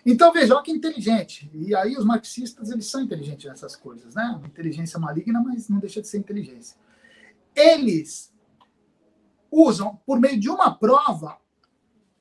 Então 0.05 0.33
veja, 0.33 0.55
olha 0.55 0.63
que 0.63 0.71
inteligente. 0.71 1.49
E 1.53 1.73
aí 1.73 1.95
os 1.95 2.03
marxistas, 2.03 2.69
eles 2.69 2.87
são 2.87 3.01
inteligentes 3.01 3.45
nessas 3.45 3.75
coisas, 3.75 4.15
né? 4.15 4.41
Inteligência 4.45 4.99
maligna, 4.99 5.41
mas 5.41 5.69
não 5.69 5.79
deixa 5.79 6.01
de 6.01 6.07
ser 6.07 6.17
inteligência. 6.17 6.75
Eles 7.55 8.33
usam, 9.51 9.99
por 10.05 10.19
meio 10.19 10.39
de 10.39 10.49
uma 10.49 10.73
prova, 10.73 11.37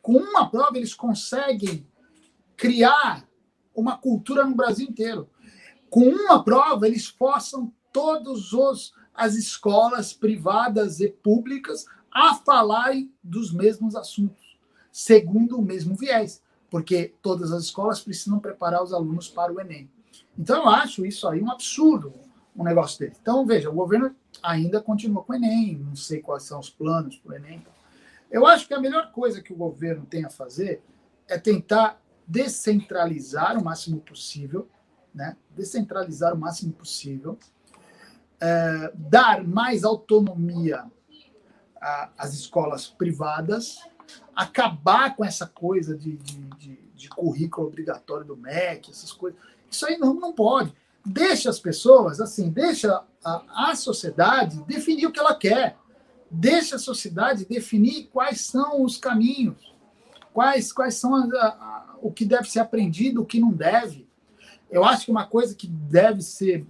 com 0.01 0.13
uma 0.13 0.49
prova 0.49 0.77
eles 0.77 0.95
conseguem 0.95 1.87
criar 2.57 3.29
uma 3.75 3.97
cultura 3.97 4.45
no 4.45 4.55
Brasil 4.55 4.89
inteiro. 4.89 5.29
Com 5.91 6.09
uma 6.09 6.43
prova 6.43 6.87
eles 6.87 7.07
forçam 7.07 7.73
todos 7.93 8.53
os 8.53 8.93
as 9.19 9.35
escolas 9.35 10.13
privadas 10.13 11.01
e 11.01 11.09
públicas 11.09 11.87
a 12.11 12.37
falarem 12.37 13.13
dos 13.23 13.53
mesmos 13.53 13.97
assuntos, 13.97 14.57
segundo 14.93 15.59
o 15.59 15.63
mesmo 15.63 15.97
viés, 15.97 16.41
porque 16.71 17.13
todas 17.21 17.51
as 17.51 17.65
escolas 17.65 18.01
precisam 18.01 18.39
preparar 18.39 18.83
os 18.83 18.93
alunos 18.93 19.29
para 19.29 19.53
o 19.53 19.61
Enem. 19.61 19.91
Então, 20.39 20.63
eu 20.63 20.69
acho 20.69 21.05
isso 21.05 21.27
aí 21.27 21.43
um 21.43 21.51
absurdo, 21.51 22.13
um 22.57 22.63
negócio 22.63 23.01
dele. 23.01 23.17
Então, 23.21 23.45
veja, 23.45 23.69
o 23.69 23.75
governo 23.75 24.15
ainda 24.43 24.81
continua 24.81 25.23
com 25.23 25.33
o 25.33 25.37
Enem, 25.37 25.77
não 25.77 25.97
sei 25.97 26.21
quais 26.21 26.45
são 26.45 26.61
os 26.61 26.71
planos 26.71 27.17
para 27.17 27.33
o 27.33 27.37
Enem. 27.37 27.65
Eu 28.31 28.47
acho 28.47 28.67
que 28.67 28.75
a 28.75 28.81
melhor 28.81 29.11
coisa 29.13 29.41
que 29.41 29.53
o 29.53 29.57
governo 29.57 30.05
tem 30.05 30.25
a 30.25 30.31
fazer 30.31 30.83
é 31.27 31.39
tentar 31.39 32.01
descentralizar 32.27 33.59
o 33.59 33.65
máximo 33.65 34.01
possível, 34.01 34.69
né? 35.15 35.37
descentralizar 35.51 36.35
o 36.35 36.39
máximo 36.39 36.73
possível, 36.73 37.39
é, 38.41 38.93
dar 38.95 39.43
mais 39.43 39.83
autonomia 39.83 40.85
às 42.17 42.35
escolas 42.35 42.87
privadas, 42.87 43.79
acabar 44.35 45.17
com 45.17 45.25
essa 45.25 45.47
coisa 45.47 45.97
de, 45.97 46.17
de, 46.17 46.39
de, 46.57 46.77
de, 46.95 47.09
currículo 47.09 47.67
obrigatório 47.67 48.27
do 48.27 48.37
MEC, 48.37 48.91
essas 48.91 49.13
coisas. 49.13 49.41
Isso 49.71 49.87
aí 49.87 49.97
não, 49.97 50.15
não 50.15 50.33
pode. 50.33 50.73
Deixa 51.05 51.49
as 51.49 51.59
pessoas, 51.59 52.21
assim, 52.21 52.51
deixa 52.51 53.03
a, 53.37 53.71
a 53.71 53.77
sociedade 53.77 54.63
definir 54.65 55.07
o 55.07 55.13
que 55.13 55.21
ela 55.21 55.35
quer. 55.35 55.77
Deixa 56.31 56.77
a 56.77 56.79
sociedade 56.79 57.47
definir 57.47 58.09
quais 58.13 58.43
são 58.43 58.83
os 58.83 58.97
caminhos, 58.97 59.75
quais, 60.33 60.73
quais 60.73 60.95
são 60.95 61.15
a, 61.15 61.21
a, 61.21 61.97
o 62.01 62.13
que 62.13 62.25
deve 62.25 62.51
ser 62.51 62.61
aprendido, 62.61 63.23
o 63.23 63.27
que 63.27 63.41
não 63.41 63.51
deve. 63.51 64.07
Eu 64.71 64.85
acho 64.85 65.07
que 65.07 65.11
uma 65.11 65.27
coisa 65.27 65.55
que 65.55 65.67
deve 65.67 66.21
ser 66.21 66.67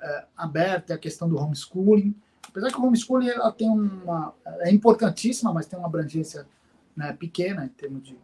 é, 0.00 0.24
aberta 0.36 0.92
é 0.92 0.96
a 0.96 0.98
questão 0.98 1.28
do 1.28 1.36
homeschooling. 1.36 2.14
apesar 2.48 2.68
que 2.68 2.76
a 2.76 2.78
homeschooling 2.78 3.28
ela 3.28 3.52
tem 3.52 3.68
uma 3.68 4.32
é 4.60 4.70
importantíssima, 4.70 5.52
mas 5.52 5.66
tem 5.66 5.78
uma 5.78 5.88
abrangência 5.88 6.46
né, 6.96 7.12
pequena 7.12 7.64
em 7.64 7.68
termos 7.68 8.02
de 8.02 8.16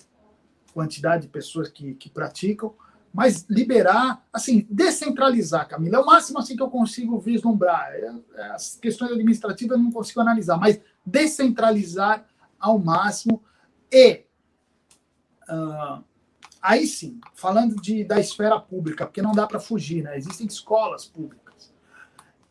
quantidade 0.72 1.22
de 1.22 1.28
pessoas 1.28 1.68
que, 1.68 1.94
que 1.94 2.10
praticam, 2.10 2.74
mas 3.16 3.46
liberar, 3.48 4.22
assim, 4.30 4.66
descentralizar, 4.70 5.66
Camila, 5.66 5.96
é 5.96 6.00
o 6.00 6.04
máximo 6.04 6.38
assim 6.38 6.54
que 6.54 6.62
eu 6.62 6.68
consigo 6.68 7.18
vislumbrar. 7.18 7.88
É, 7.94 8.14
é, 8.34 8.42
as 8.50 8.76
questões 8.76 9.10
administrativas 9.10 9.78
eu 9.78 9.82
não 9.82 9.90
consigo 9.90 10.20
analisar, 10.20 10.58
mas 10.58 10.78
descentralizar 11.02 12.26
ao 12.60 12.78
máximo 12.78 13.42
e 13.90 14.26
uh, 15.48 16.04
aí 16.60 16.86
sim, 16.86 17.18
falando 17.32 17.76
de, 17.76 18.04
da 18.04 18.20
esfera 18.20 18.60
pública, 18.60 19.06
porque 19.06 19.22
não 19.22 19.32
dá 19.32 19.46
para 19.46 19.60
fugir, 19.60 20.02
né? 20.02 20.18
Existem 20.18 20.46
escolas 20.46 21.06
públicas. 21.06 21.72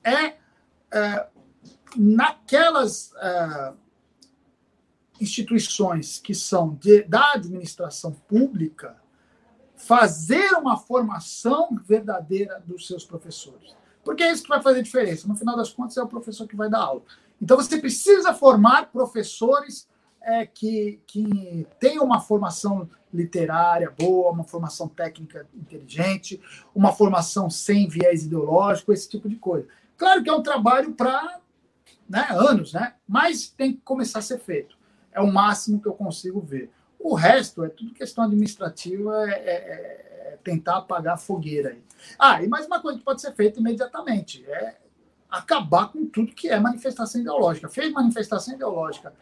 É, 0.03 0.37
é 0.91 1.27
naquelas 1.95 3.13
é, 3.17 3.73
instituições 5.21 6.17
que 6.17 6.33
são 6.33 6.73
de, 6.73 7.03
da 7.03 7.33
administração 7.33 8.11
pública, 8.11 8.97
fazer 9.85 10.53
uma 10.53 10.77
formação 10.77 11.79
verdadeira 11.85 12.61
dos 12.65 12.87
seus 12.87 13.05
professores. 13.05 13.75
Porque 14.03 14.23
é 14.23 14.31
isso 14.31 14.43
que 14.43 14.49
vai 14.49 14.61
fazer 14.61 14.81
diferença. 14.81 15.27
No 15.27 15.35
final 15.35 15.55
das 15.55 15.71
contas, 15.71 15.97
é 15.97 16.01
o 16.01 16.07
professor 16.07 16.47
que 16.47 16.55
vai 16.55 16.69
dar 16.69 16.79
aula. 16.79 17.03
Então, 17.41 17.57
você 17.57 17.77
precisa 17.77 18.33
formar 18.33 18.91
professores 18.91 19.87
é, 20.21 20.45
que, 20.45 20.99
que 21.05 21.67
tenham 21.79 22.03
uma 22.03 22.19
formação 22.19 22.89
literária 23.13 23.93
boa, 23.97 24.31
uma 24.31 24.43
formação 24.43 24.87
técnica 24.87 25.47
inteligente, 25.53 26.41
uma 26.73 26.91
formação 26.91 27.49
sem 27.49 27.87
viés 27.87 28.25
ideológico, 28.25 28.91
esse 28.91 29.07
tipo 29.07 29.29
de 29.29 29.35
coisa. 29.35 29.67
Claro 29.95 30.23
que 30.23 30.29
é 30.29 30.33
um 30.33 30.41
trabalho 30.41 30.93
para 30.93 31.39
né, 32.09 32.27
anos, 32.31 32.73
né? 32.73 32.95
mas 33.07 33.47
tem 33.49 33.73
que 33.73 33.81
começar 33.81 34.19
a 34.19 34.23
ser 34.23 34.39
feito. 34.39 34.75
É 35.11 35.21
o 35.21 35.31
máximo 35.31 35.79
que 35.79 35.87
eu 35.87 35.93
consigo 35.93 36.41
ver. 36.41 36.71
O 36.99 37.13
resto 37.13 37.63
é 37.63 37.69
tudo 37.69 37.93
questão 37.93 38.23
administrativa, 38.23 39.29
é, 39.29 39.33
é, 39.33 40.31
é 40.33 40.39
tentar 40.43 40.77
apagar 40.77 41.15
a 41.15 41.17
fogueira 41.17 41.69
aí. 41.69 41.83
Ah, 42.19 42.41
e 42.43 42.47
mais 42.47 42.65
uma 42.65 42.79
coisa 42.79 42.97
que 42.99 43.05
pode 43.05 43.21
ser 43.21 43.33
feita 43.33 43.59
imediatamente 43.59 44.45
é 44.45 44.77
acabar 45.29 45.91
com 45.91 46.05
tudo 46.05 46.33
que 46.33 46.49
é 46.49 46.59
manifestação 46.59 47.21
ideológica. 47.21 47.69
Fez 47.69 47.91
manifestação 47.91 48.53
ideológica, 48.53 49.13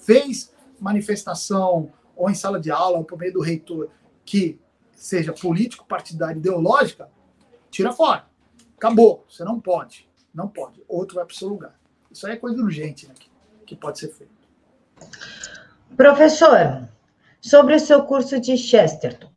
fez 0.00 0.52
manifestação 0.78 1.92
ou 2.16 2.30
em 2.30 2.34
sala 2.34 2.60
de 2.60 2.70
aula, 2.70 2.98
ou 2.98 3.04
por 3.04 3.18
meio 3.18 3.32
do 3.32 3.40
reitor, 3.40 3.88
que 4.24 4.60
seja 4.92 5.32
político, 5.32 5.86
partidário, 5.86 6.38
ideológica, 6.38 7.08
tira 7.70 7.92
fora. 7.92 8.26
Acabou. 8.76 9.24
Você 9.28 9.44
não 9.44 9.60
pode. 9.60 10.08
Não 10.34 10.48
pode. 10.48 10.82
Outro 10.88 11.16
vai 11.16 11.24
para 11.24 11.34
o 11.34 11.36
seu 11.36 11.48
lugar. 11.48 11.74
Isso 12.10 12.26
aí 12.26 12.34
é 12.34 12.36
coisa 12.36 12.60
urgente 12.60 13.06
né, 13.06 13.14
que, 13.18 13.30
que 13.66 13.76
pode 13.76 13.98
ser 13.98 14.08
feito. 14.08 14.32
Professor, 15.96 16.88
sobre 17.42 17.74
o 17.74 17.80
seu 17.80 18.04
curso 18.04 18.40
de 18.40 18.56
Chesterton. 18.56 19.30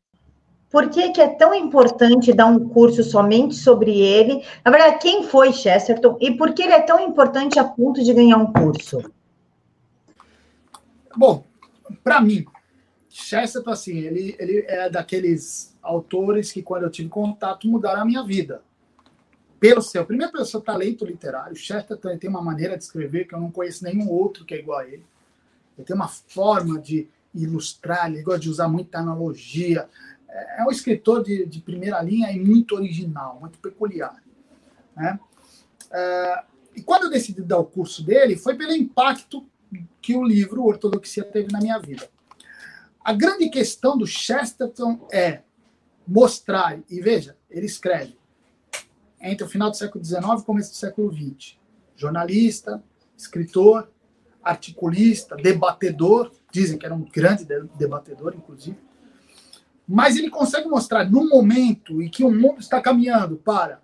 Por 0.70 0.90
que, 0.90 1.10
que 1.12 1.22
é 1.22 1.28
tão 1.28 1.54
importante 1.54 2.34
dar 2.34 2.46
um 2.46 2.70
curso 2.70 3.04
somente 3.04 3.56
sobre 3.56 4.00
ele? 4.00 4.46
Na 4.64 4.70
verdade, 4.70 5.00
quem 5.00 5.24
foi 5.24 5.52
Chesterton 5.52 6.18
e 6.22 6.38
por 6.38 6.54
que 6.54 6.62
ele 6.62 6.74
é 6.74 6.82
tão 6.82 7.00
importante 7.00 7.58
a 7.58 7.64
ponto 7.64 8.04
de 8.04 8.14
ganhar 8.14 8.38
um 8.38 8.54
curso? 8.54 9.02
Bom, 11.16 11.46
para 12.04 12.22
mim, 12.22 12.46
Chesterton, 13.10 13.72
assim, 13.72 13.98
ele, 14.00 14.36
ele 14.38 14.66
é 14.68 14.90
daqueles 14.90 15.76
autores 15.82 16.52
que, 16.52 16.62
quando 16.62 16.84
eu 16.84 16.92
tive 16.92 17.10
contato, 17.10 17.68
mudaram 17.68 18.02
a 18.02 18.06
minha 18.06 18.24
vida. 18.24 18.62
Pelo 19.60 19.82
seu, 19.82 20.06
primeiro 20.06 20.32
pelo 20.32 20.46
seu 20.46 20.60
talento 20.60 21.06
literário, 21.06 21.56
Chesterton 21.56 22.18
tem 22.18 22.30
uma 22.30 22.42
maneira 22.42 22.78
de 22.78 22.84
escrever 22.84 23.26
que 23.26 23.34
eu 23.34 23.40
não 23.40 23.50
conheço 23.50 23.84
nenhum 23.84 24.10
outro 24.10 24.46
que 24.46 24.54
é 24.54 24.60
igual 24.60 24.80
a 24.80 24.86
ele. 24.86 25.06
Ele 25.78 25.88
tem 25.88 25.96
uma 25.96 26.10
forma 26.10 26.78
de 26.78 27.08
ilustrar, 27.36 28.12
ele 28.12 28.24
gosta 28.24 28.40
de 28.40 28.50
usar 28.50 28.68
muita 28.68 29.00
analogia. 29.00 29.90
É, 30.30 30.62
é 30.62 30.66
um 30.66 30.72
escritor 30.72 31.24
de, 31.24 31.46
de 31.46 31.60
primeira 31.60 32.02
linha 32.02 32.32
e 32.32 32.40
muito 32.40 32.76
original, 32.76 33.38
muito 33.40 33.60
peculiar. 33.60 34.16
Né? 34.96 35.20
É, 35.92 36.44
e 36.76 36.82
quando 36.82 37.04
eu 37.04 37.10
decidi 37.10 37.42
dar 37.42 37.60
o 37.60 37.66
curso 37.66 38.04
dele, 38.04 38.36
foi 38.36 38.56
pelo 38.56 38.74
impacto 38.74 39.46
que 40.02 40.16
o 40.16 40.24
livro 40.24 40.64
Ortodoxia 40.64 41.24
teve 41.24 41.52
na 41.52 41.60
minha 41.60 41.80
vida. 41.80 42.10
A 43.04 43.14
grande 43.14 43.50
questão 43.50 43.98
do 43.98 44.06
Chesterton 44.06 45.08
é 45.12 45.42
mostrar, 46.08 46.80
e 46.90 47.02
veja, 47.02 47.38
ele 47.50 47.66
escreve 47.66 48.18
entre 49.22 49.46
o 49.46 49.50
final 49.50 49.72
do 49.72 49.78
século 49.78 50.04
XIX 50.04 50.42
e 50.42 50.46
começo 50.46 50.72
do 50.72 50.76
século 50.76 51.12
XX. 51.12 51.58
Jornalista, 51.96 52.84
escritor, 53.18 53.90
articulista, 54.44 55.36
debatedor, 55.36 56.32
dizem 56.56 56.78
que 56.78 56.86
era 56.86 56.96
um 56.96 57.04
grande 57.04 57.46
debatedor, 57.78 58.34
inclusive. 58.36 58.78
Mas 59.86 60.16
ele 60.16 60.30
consegue 60.30 60.68
mostrar, 60.70 61.10
no 61.10 61.28
momento 61.28 62.02
em 62.02 62.10
que 62.10 62.24
o 62.24 62.32
mundo 62.32 62.60
está 62.60 62.82
caminhando 62.82 63.36
para 63.36 63.82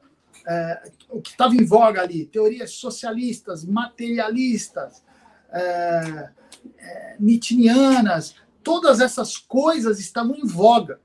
é, 0.47 0.91
o 1.09 1.21
que 1.21 1.31
estava 1.31 1.53
em 1.53 1.65
voga 1.65 2.01
ali, 2.01 2.25
teorias 2.25 2.71
socialistas, 2.71 3.65
materialistas, 3.65 5.03
é, 5.51 6.29
é, 6.77 7.15
nitinianas, 7.19 8.35
todas 8.63 9.01
essas 9.01 9.37
coisas 9.37 9.99
estavam 9.99 10.35
em 10.35 10.47
voga. 10.47 11.01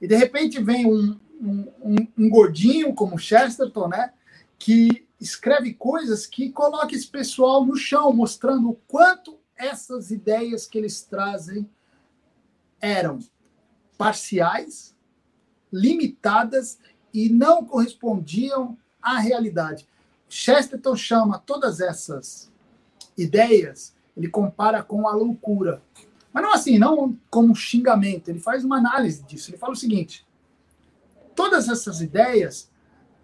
E 0.00 0.06
de 0.06 0.16
repente 0.16 0.62
vem 0.62 0.86
um, 0.86 1.18
um, 1.40 1.72
um, 1.82 1.96
um 2.16 2.30
gordinho 2.30 2.94
como 2.94 3.18
Chesterton, 3.18 3.88
né, 3.88 4.12
que 4.56 5.04
escreve 5.20 5.74
coisas 5.74 6.26
que 6.26 6.50
coloca 6.50 6.94
esse 6.94 7.08
pessoal 7.08 7.66
no 7.66 7.76
chão, 7.76 8.12
mostrando 8.12 8.70
o 8.70 8.80
quanto 8.86 9.39
essas 9.60 10.10
ideias 10.10 10.66
que 10.66 10.78
eles 10.78 11.02
trazem 11.02 11.68
eram 12.80 13.18
parciais, 13.98 14.96
limitadas 15.70 16.78
e 17.12 17.28
não 17.28 17.64
correspondiam 17.64 18.76
à 19.02 19.18
realidade. 19.18 19.86
Chesterton 20.28 20.96
chama 20.96 21.38
todas 21.38 21.80
essas 21.80 22.50
ideias, 23.16 23.94
ele 24.16 24.28
compara 24.28 24.82
com 24.82 25.06
a 25.06 25.12
loucura. 25.12 25.82
Mas 26.32 26.42
não 26.42 26.52
assim, 26.52 26.78
não 26.78 27.18
como 27.28 27.54
xingamento, 27.54 28.28
ele 28.28 28.38
faz 28.38 28.64
uma 28.64 28.78
análise 28.78 29.22
disso. 29.24 29.50
Ele 29.50 29.58
fala 29.58 29.72
o 29.72 29.76
seguinte: 29.76 30.26
todas 31.34 31.68
essas 31.68 32.00
ideias 32.00 32.70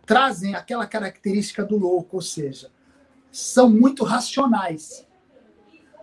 trazem 0.05 0.55
aquela 0.55 0.87
característica 0.87 1.64
do 1.64 1.77
louco, 1.77 2.16
ou 2.16 2.22
seja, 2.22 2.70
são 3.31 3.70
muito 3.70 4.05
racionais, 4.05 5.07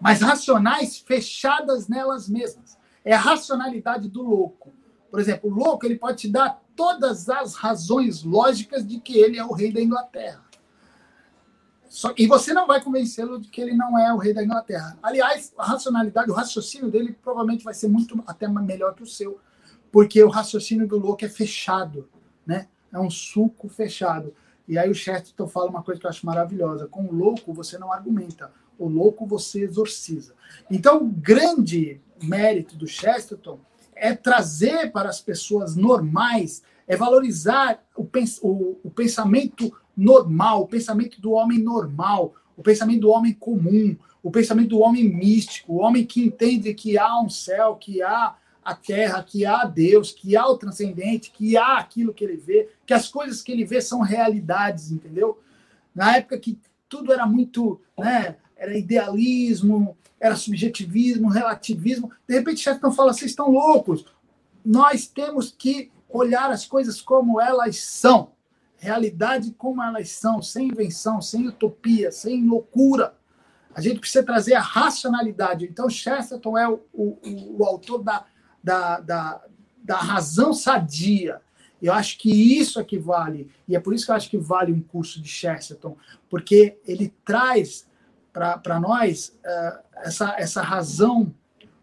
mas 0.03 0.19
racionais 0.19 0.97
fechadas 0.97 1.87
nelas 1.87 2.27
mesmas. 2.27 2.77
É 3.05 3.13
a 3.13 3.19
racionalidade 3.19 4.09
do 4.09 4.21
louco. 4.21 4.73
Por 5.09 5.17
exemplo, 5.17 5.49
o 5.49 5.53
louco 5.53 5.85
ele 5.85 5.97
pode 5.97 6.17
te 6.17 6.29
dar 6.29 6.61
todas 6.75 7.29
as 7.29 7.55
razões 7.55 8.21
lógicas 8.21 8.85
de 8.85 8.99
que 8.99 9.17
ele 9.17 9.39
é 9.39 9.45
o 9.45 9.53
rei 9.53 9.71
da 9.71 9.79
Inglaterra. 9.79 10.43
Só, 11.87 12.13
e 12.17 12.27
você 12.27 12.53
não 12.53 12.67
vai 12.67 12.83
convencê-lo 12.83 13.39
de 13.39 13.47
que 13.47 13.61
ele 13.61 13.73
não 13.75 13.97
é 13.97 14.13
o 14.13 14.17
rei 14.17 14.33
da 14.33 14.43
Inglaterra. 14.43 14.97
Aliás, 15.01 15.53
a 15.57 15.63
racionalidade, 15.63 16.29
o 16.29 16.33
raciocínio 16.33 16.91
dele 16.91 17.17
provavelmente 17.23 17.63
vai 17.63 17.73
ser 17.73 17.87
muito 17.87 18.21
até 18.27 18.45
melhor 18.45 18.95
que 18.95 19.03
o 19.03 19.07
seu, 19.07 19.39
porque 19.89 20.21
o 20.21 20.29
raciocínio 20.29 20.85
do 20.85 20.97
louco 20.97 21.23
é 21.23 21.29
fechado, 21.29 22.09
né? 22.45 22.67
É 22.91 22.99
um 22.99 23.09
suco 23.09 23.69
fechado. 23.69 24.35
E 24.67 24.77
aí 24.77 24.89
o 24.89 24.95
Chesterton 24.95 25.47
fala 25.47 25.69
uma 25.69 25.83
coisa 25.83 26.01
que 26.01 26.05
eu 26.05 26.09
acho 26.09 26.25
maravilhosa: 26.25 26.87
com 26.87 27.05
o 27.05 27.13
louco 27.13 27.53
você 27.53 27.77
não 27.77 27.93
argumenta, 27.93 28.51
o 28.83 28.89
louco 28.89 29.25
você 29.25 29.63
exorciza. 29.63 30.33
Então, 30.69 31.03
o 31.03 31.07
grande 31.07 32.01
mérito 32.21 32.75
do 32.75 32.87
Chesterton 32.87 33.59
é 33.95 34.13
trazer 34.13 34.91
para 34.91 35.09
as 35.09 35.21
pessoas 35.21 35.75
normais, 35.75 36.63
é 36.87 36.97
valorizar 36.97 37.83
o, 37.95 38.03
pens 38.03 38.39
o, 38.41 38.77
o 38.83 38.91
pensamento 38.91 39.73
normal, 39.95 40.61
o 40.61 40.67
pensamento 40.67 41.21
do 41.21 41.31
homem 41.31 41.59
normal, 41.59 42.33
o 42.57 42.61
pensamento 42.61 43.01
do 43.01 43.09
homem 43.09 43.33
comum, 43.33 43.95
o 44.21 44.29
pensamento 44.31 44.69
do 44.69 44.79
homem 44.79 45.03
místico, 45.03 45.73
o 45.73 45.77
homem 45.77 46.05
que 46.05 46.23
entende 46.23 46.73
que 46.73 46.97
há 46.97 47.19
um 47.21 47.29
céu, 47.29 47.75
que 47.75 48.01
há 48.01 48.35
a 48.63 48.75
terra, 48.75 49.23
que 49.23 49.45
há 49.45 49.65
Deus, 49.65 50.11
que 50.11 50.35
há 50.35 50.47
o 50.47 50.57
transcendente, 50.57 51.31
que 51.31 51.57
há 51.57 51.77
aquilo 51.77 52.13
que 52.13 52.23
ele 52.23 52.37
vê, 52.37 52.69
que 52.85 52.93
as 52.93 53.09
coisas 53.09 53.41
que 53.41 53.51
ele 53.51 53.65
vê 53.65 53.81
são 53.81 54.01
realidades, 54.01 54.91
entendeu? 54.91 55.39
Na 55.93 56.17
época 56.17 56.37
que 56.39 56.57
tudo 56.87 57.11
era 57.11 57.25
muito, 57.25 57.81
né, 57.97 58.37
era 58.55 58.77
idealismo, 58.77 59.97
era 60.19 60.35
subjetivismo, 60.35 61.29
relativismo, 61.29 62.11
de 62.27 62.35
repente 62.35 62.61
Chesterton 62.61 62.91
fala, 62.91 63.13
vocês 63.13 63.31
estão 63.31 63.51
loucos, 63.51 64.05
nós 64.63 65.07
temos 65.07 65.51
que 65.57 65.91
olhar 66.09 66.49
as 66.51 66.65
coisas 66.65 67.01
como 67.01 67.41
elas 67.41 67.77
são 67.77 68.33
realidade 68.83 69.51
como 69.57 69.81
elas 69.81 70.09
são, 70.09 70.41
sem 70.41 70.67
invenção, 70.67 71.21
sem 71.21 71.47
utopia, 71.47 72.11
sem 72.11 72.45
loucura. 72.45 73.15
A 73.73 73.79
gente 73.79 73.99
precisa 73.99 74.23
trazer 74.23 74.55
a 74.55 74.61
racionalidade. 74.61 75.65
Então, 75.65 75.89
Chesterton 75.89 76.57
é 76.57 76.67
o, 76.67 76.81
o, 76.93 77.17
o 77.57 77.63
autor 77.63 78.03
da, 78.03 78.25
da, 78.61 78.99
da, 78.99 79.41
da 79.81 79.95
razão 79.95 80.53
sadia. 80.53 81.41
Eu 81.81 81.93
acho 81.93 82.17
que 82.17 82.29
isso 82.29 82.79
é 82.79 82.83
que 82.83 82.97
vale, 82.97 83.49
e 83.67 83.75
é 83.75 83.79
por 83.79 83.93
isso 83.93 84.05
que 84.05 84.11
eu 84.11 84.15
acho 84.15 84.29
que 84.29 84.37
vale 84.37 84.71
um 84.71 84.81
curso 84.81 85.21
de 85.21 85.27
Chesterton, 85.27 85.97
porque 86.29 86.77
ele 86.85 87.13
traz 87.25 87.87
para 88.33 88.79
nós 88.79 89.37
uh, 89.45 89.79
essa, 89.97 90.35
essa 90.37 90.61
razão 90.61 91.33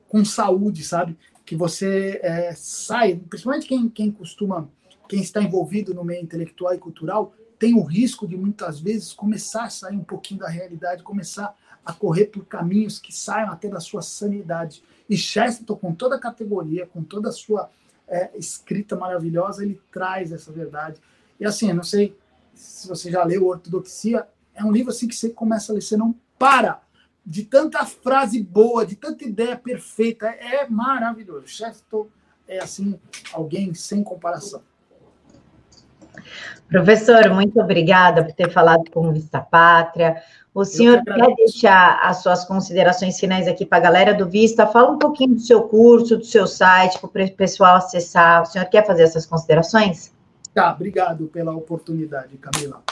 com 0.09 0.25
saúde, 0.25 0.85
sabe? 0.85 1.17
Que 1.47 1.55
você 1.55 2.21
é, 2.23 2.53
sai, 2.55 3.15
principalmente 3.15 3.67
quem, 3.67 3.89
quem 3.89 4.11
costuma, 4.11 4.69
quem 5.09 5.21
está 5.21 5.41
envolvido 5.41 5.95
no 5.95 6.05
meio 6.05 6.23
intelectual 6.23 6.75
e 6.75 6.79
cultural, 6.79 7.33
tem 7.59 7.75
o 7.75 7.83
risco 7.83 8.27
de 8.27 8.37
muitas 8.37 8.81
vezes 8.81 9.13
começar 9.13 9.65
a 9.65 9.71
sair 9.71 9.97
um 9.97 10.05
pouquinho 10.05 10.41
da 10.41 10.49
realidade, 10.49 11.03
começar 11.03 11.55
a 11.85 11.93
correr 11.93 12.27
por 12.27 12.45
caminhos 12.45 12.99
que 12.99 13.15
saiam 13.15 13.51
até 13.51 13.69
da 13.69 13.81
sua 13.81 14.03
sanidade. 14.03 14.83
E 15.09 15.17
Chesterton, 15.17 15.77
com 15.77 15.95
toda 15.95 16.17
a 16.17 16.21
categoria, 16.21 16.87
com 16.87 17.03
toda 17.03 17.29
a 17.29 17.33
sua 17.33 17.71
é, 18.09 18.31
escrita 18.37 18.97
maravilhosa, 18.97 19.63
ele 19.63 19.81
traz 19.93 20.33
essa 20.33 20.51
verdade. 20.51 21.01
E 21.39 21.45
assim, 21.45 21.69
eu 21.69 21.75
não 21.75 21.83
sei 21.83 22.17
se 22.55 22.89
você 22.89 23.11
já 23.11 23.25
leu 23.25 23.47
Ortodoxia, 23.47 24.27
é 24.55 24.65
um 24.65 24.73
livro 24.73 24.91
assim 24.91 25.07
que 25.07 25.15
você 25.15 25.31
começa 25.31 25.73
a 25.73 25.75
ler, 25.75 25.83
você 25.83 25.97
não 25.97 26.15
para 26.41 26.81
de 27.25 27.45
tanta 27.45 27.85
frase 27.85 28.43
boa, 28.43 28.87
de 28.87 28.97
tanta 28.97 29.25
ideia 29.25 29.55
perfeita, 29.55 30.27
é, 30.27 30.67
maravilhoso. 30.67 31.47
Chesterton 31.47 32.07
é 32.49 32.59
assim 32.59 32.99
alguém 33.31 33.75
sem 33.75 34.03
comparação. 34.03 34.63
Professor, 36.67 37.29
muito 37.35 37.61
obrigada 37.61 38.25
por 38.25 38.33
ter 38.33 38.51
falado 38.51 38.91
com 38.91 39.13
Vista 39.13 39.39
Pátria. 39.39 40.23
O 40.55 40.65
senhor 40.65 41.05
que 41.05 41.13
quer 41.13 41.35
deixar 41.37 42.01
as 42.03 42.23
suas 42.23 42.45
considerações 42.47 43.21
finais 43.21 43.47
aqui 43.47 43.67
para 43.67 43.79
a 43.79 43.83
galera 43.83 44.15
do 44.15 44.29
Vista? 44.29 44.67
Fala 44.67 44.91
um 44.91 44.99
pouquinho 44.99 45.35
do 45.35 45.41
seu 45.41 45.65
curso, 45.65 46.17
do 46.17 46.25
seu 46.25 46.47
site, 46.47 46.99
para 46.99 47.25
o 47.25 47.33
pessoal 47.37 47.77
acessar. 47.77 48.43
O 48.43 48.47
senhor 48.47 48.65
quer 48.67 48.87
fazer 48.87 49.03
essas 49.03 49.27
considerações? 49.27 50.13
Tá, 50.55 50.73
obrigado 50.73 51.27
pela 51.27 51.55
oportunidade, 51.55 52.37
Camila. 52.39 52.83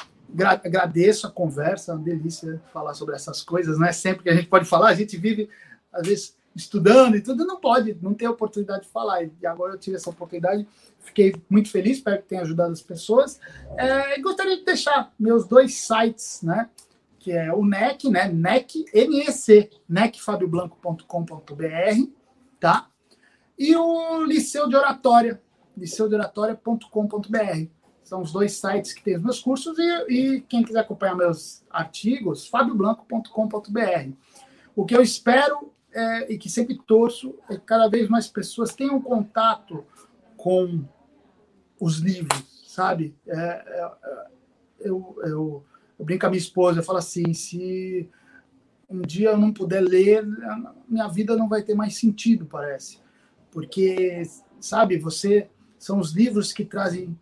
Agradeço 0.65 1.27
a 1.27 1.31
conversa, 1.31 1.93
é 1.93 1.95
uma 1.95 2.05
delícia 2.05 2.61
falar 2.73 2.95
sobre 2.95 3.15
essas 3.15 3.43
coisas, 3.43 3.79
não 3.79 3.87
é 3.87 3.93
sempre 3.93 4.25
que 4.25 4.31
a 4.31 4.35
gente 4.35 4.49
pode 4.49 4.67
falar, 4.67 4.89
a 4.89 4.95
gente 4.95 5.17
vive, 5.17 5.49
às 5.93 6.07
vezes, 6.07 6.37
estudando 6.55 7.17
e 7.17 7.21
tudo, 7.21 7.47
não 7.47 7.61
pode, 7.61 7.97
não 8.03 8.15
tem 8.15 8.29
oportunidade 8.29 8.83
de 8.83 8.89
falar. 8.89 9.25
E 9.25 9.47
agora 9.47 9.75
eu 9.75 9.79
tive 9.79 9.97
essa 9.97 10.11
oportunidade, 10.11 10.67
fiquei 11.01 11.35
muito 11.49 11.71
feliz, 11.71 11.99
espero 11.99 12.21
que 12.21 12.29
tenha 12.29 12.43
ajudado 12.43 12.73
as 12.73 12.83
pessoas. 12.83 13.41
É, 13.77 14.21
gostaria 14.21 14.57
de 14.57 14.65
deixar 14.65 15.13
meus 15.19 15.47
dois 15.47 15.75
sites, 15.75 16.41
né? 16.43 16.69
que 17.29 17.33
é 17.33 17.53
o 17.53 17.65
NEC, 17.65 18.09
né? 18.09 18.29
NEC, 18.29 18.85
NEC, 18.95 19.71
necfabioblanco.com.br, 19.89 22.11
tá? 22.59 22.89
E 23.59 23.77
o 23.77 24.25
Liceu 24.25 24.67
de 24.69 24.77
Oratória, 24.77 25.43
liceudeoratória.com.br. 25.77 27.69
São 28.09 28.23
os 28.23 28.33
dois 28.33 28.53
sites 28.53 28.93
que 28.93 29.03
tem 29.03 29.17
os 29.17 29.23
meus 29.23 29.41
cursos 29.41 29.79
e, 29.79 30.07
e 30.09 30.41
quem 30.43 30.63
quiser 30.63 30.81
acompanhar 30.81 31.15
meus 31.15 31.63
artigos, 31.71 32.47
fabioblanco.com.br. 32.47 34.13
O 34.75 34.85
que 34.87 34.97
eu 34.97 35.03
espero 35.03 35.73
é, 35.93 36.33
e 36.33 36.39
que 36.39 36.49
sempre 36.49 36.79
torço 36.87 37.35
é 37.49 37.57
que 37.57 37.65
cada 37.65 37.89
vez 37.89 38.09
mais 38.09 38.27
pessoas 38.27 38.75
tenham 38.75 39.01
contato 39.01 39.85
com 40.37 40.85
os 41.81 41.99
livros, 41.99 42.65
sabe? 42.67 43.15
É, 43.27 43.37
é, 43.37 43.93
é 44.03 44.29
eu, 44.81 45.19
eu 45.25 45.65
eu 45.99 46.05
brinco 46.05 46.21
com 46.21 46.27
a 46.27 46.31
minha 46.31 46.39
esposa, 46.39 46.79
eu 46.79 46.85
falo 46.85 46.99
assim, 46.99 47.35
se 47.35 48.09
um 48.89 49.03
dia 49.03 49.31
eu 49.31 49.37
não 49.37 49.53
puder 49.53 49.81
ler, 49.81 50.25
minha 50.89 51.09
vida 51.09 51.37
não 51.37 51.49
vai 51.49 51.63
ter 51.63 51.75
mais 51.75 51.97
sentido, 51.97 52.47
parece. 52.47 53.01
Porque, 53.51 54.23
sabe, 54.61 54.97
você 54.99 55.49
são 55.79 55.99
os 55.99 56.13
livros 56.13 56.53
que 56.53 56.65
trazem 56.65 57.19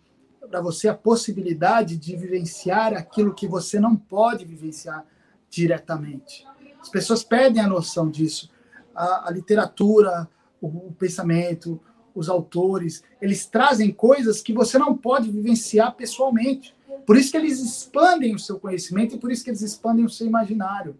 para 0.56 0.62
você 0.62 0.88
a 0.88 0.94
possibilidade 0.94 1.98
de 1.98 2.16
vivenciar 2.16 2.94
aquilo 2.94 3.34
que 3.34 3.46
você 3.46 3.78
não 3.78 3.94
pode 3.94 4.46
vivenciar 4.46 5.04
diretamente. 5.50 6.46
As 6.80 6.88
pessoas 6.88 7.22
perdem 7.22 7.62
a 7.62 7.68
noção 7.68 8.10
disso. 8.10 8.48
A, 8.94 9.28
a 9.28 9.30
literatura, 9.30 10.26
o, 10.58 10.68
o 10.68 10.96
pensamento, 10.98 11.78
os 12.14 12.30
autores, 12.30 13.04
eles 13.20 13.44
trazem 13.44 13.92
coisas 13.92 14.40
que 14.40 14.54
você 14.54 14.78
não 14.78 14.96
pode 14.96 15.30
vivenciar 15.30 15.94
pessoalmente. 15.94 16.74
Por 17.04 17.18
isso 17.18 17.32
que 17.32 17.36
eles 17.36 17.60
expandem 17.60 18.34
o 18.34 18.38
seu 18.38 18.58
conhecimento 18.58 19.14
e 19.14 19.18
por 19.18 19.30
isso 19.30 19.44
que 19.44 19.50
eles 19.50 19.60
expandem 19.60 20.06
o 20.06 20.10
seu 20.10 20.26
imaginário. 20.26 20.96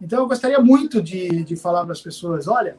Então, 0.00 0.20
eu 0.20 0.28
gostaria 0.28 0.60
muito 0.60 1.02
de, 1.02 1.42
de 1.42 1.56
falar 1.56 1.82
para 1.82 1.94
as 1.94 2.00
pessoas: 2.00 2.46
olha, 2.46 2.78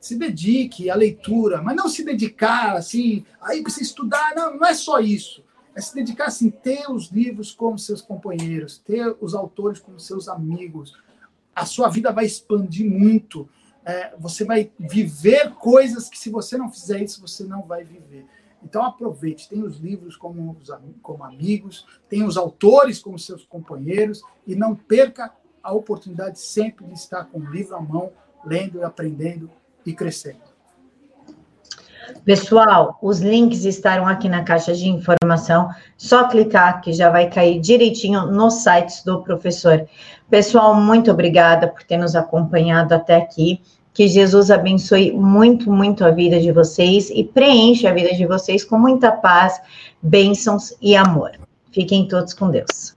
se 0.00 0.16
dedique 0.16 0.90
à 0.90 0.96
leitura, 0.96 1.62
mas 1.62 1.76
não 1.76 1.88
se 1.88 2.04
dedicar 2.04 2.76
assim, 2.76 3.24
aí 3.40 3.62
precisa 3.62 3.84
estudar, 3.84 4.34
não, 4.34 4.56
não 4.56 4.66
é 4.66 4.74
só 4.74 4.98
isso. 4.98 5.46
É 5.78 5.80
se 5.80 5.94
dedicar 5.94 6.24
assim, 6.24 6.50
ter 6.50 6.90
os 6.90 7.06
livros 7.06 7.54
como 7.54 7.78
seus 7.78 8.02
companheiros, 8.02 8.78
ter 8.78 9.16
os 9.20 9.32
autores 9.32 9.78
como 9.78 10.00
seus 10.00 10.26
amigos. 10.26 10.98
A 11.54 11.64
sua 11.64 11.88
vida 11.88 12.10
vai 12.10 12.26
expandir 12.26 12.90
muito. 12.90 13.48
É, 13.84 14.12
você 14.18 14.44
vai 14.44 14.72
viver 14.76 15.54
coisas 15.54 16.08
que, 16.08 16.18
se 16.18 16.30
você 16.30 16.58
não 16.58 16.68
fizer 16.68 17.00
isso, 17.00 17.20
você 17.20 17.44
não 17.44 17.62
vai 17.62 17.84
viver. 17.84 18.26
Então 18.60 18.82
aproveite, 18.82 19.48
tem 19.48 19.62
os 19.62 19.76
livros 19.76 20.16
como, 20.16 20.56
como 21.00 21.22
amigos, 21.22 21.86
tem 22.08 22.24
os 22.24 22.36
autores 22.36 22.98
como 22.98 23.16
seus 23.16 23.44
companheiros 23.44 24.20
e 24.44 24.56
não 24.56 24.74
perca 24.74 25.32
a 25.62 25.72
oportunidade 25.72 26.40
sempre 26.40 26.86
de 26.86 26.94
estar 26.94 27.26
com 27.26 27.38
o 27.38 27.50
livro 27.52 27.76
à 27.76 27.80
mão, 27.80 28.10
lendo 28.44 28.80
e 28.80 28.82
aprendendo 28.82 29.48
e 29.86 29.92
crescendo. 29.92 30.47
Pessoal, 32.24 32.98
os 33.02 33.20
links 33.20 33.64
estarão 33.64 34.06
aqui 34.06 34.28
na 34.28 34.42
caixa 34.42 34.72
de 34.74 34.88
informação. 34.88 35.68
Só 35.96 36.28
clicar 36.28 36.80
que 36.80 36.92
já 36.92 37.10
vai 37.10 37.28
cair 37.28 37.60
direitinho 37.60 38.26
nos 38.26 38.54
sites 38.54 39.02
do 39.04 39.22
professor. 39.22 39.86
Pessoal, 40.30 40.74
muito 40.74 41.10
obrigada 41.10 41.68
por 41.68 41.82
ter 41.82 41.96
nos 41.96 42.14
acompanhado 42.14 42.94
até 42.94 43.16
aqui. 43.16 43.60
Que 43.92 44.06
Jesus 44.06 44.50
abençoe 44.50 45.12
muito, 45.12 45.72
muito 45.72 46.04
a 46.04 46.10
vida 46.10 46.38
de 46.38 46.52
vocês 46.52 47.10
e 47.10 47.24
preencha 47.24 47.88
a 47.88 47.92
vida 47.92 48.14
de 48.14 48.26
vocês 48.26 48.64
com 48.64 48.78
muita 48.78 49.10
paz, 49.10 49.60
bênçãos 50.00 50.72
e 50.80 50.94
amor. 50.94 51.32
Fiquem 51.72 52.06
todos 52.06 52.32
com 52.32 52.50
Deus. 52.50 52.86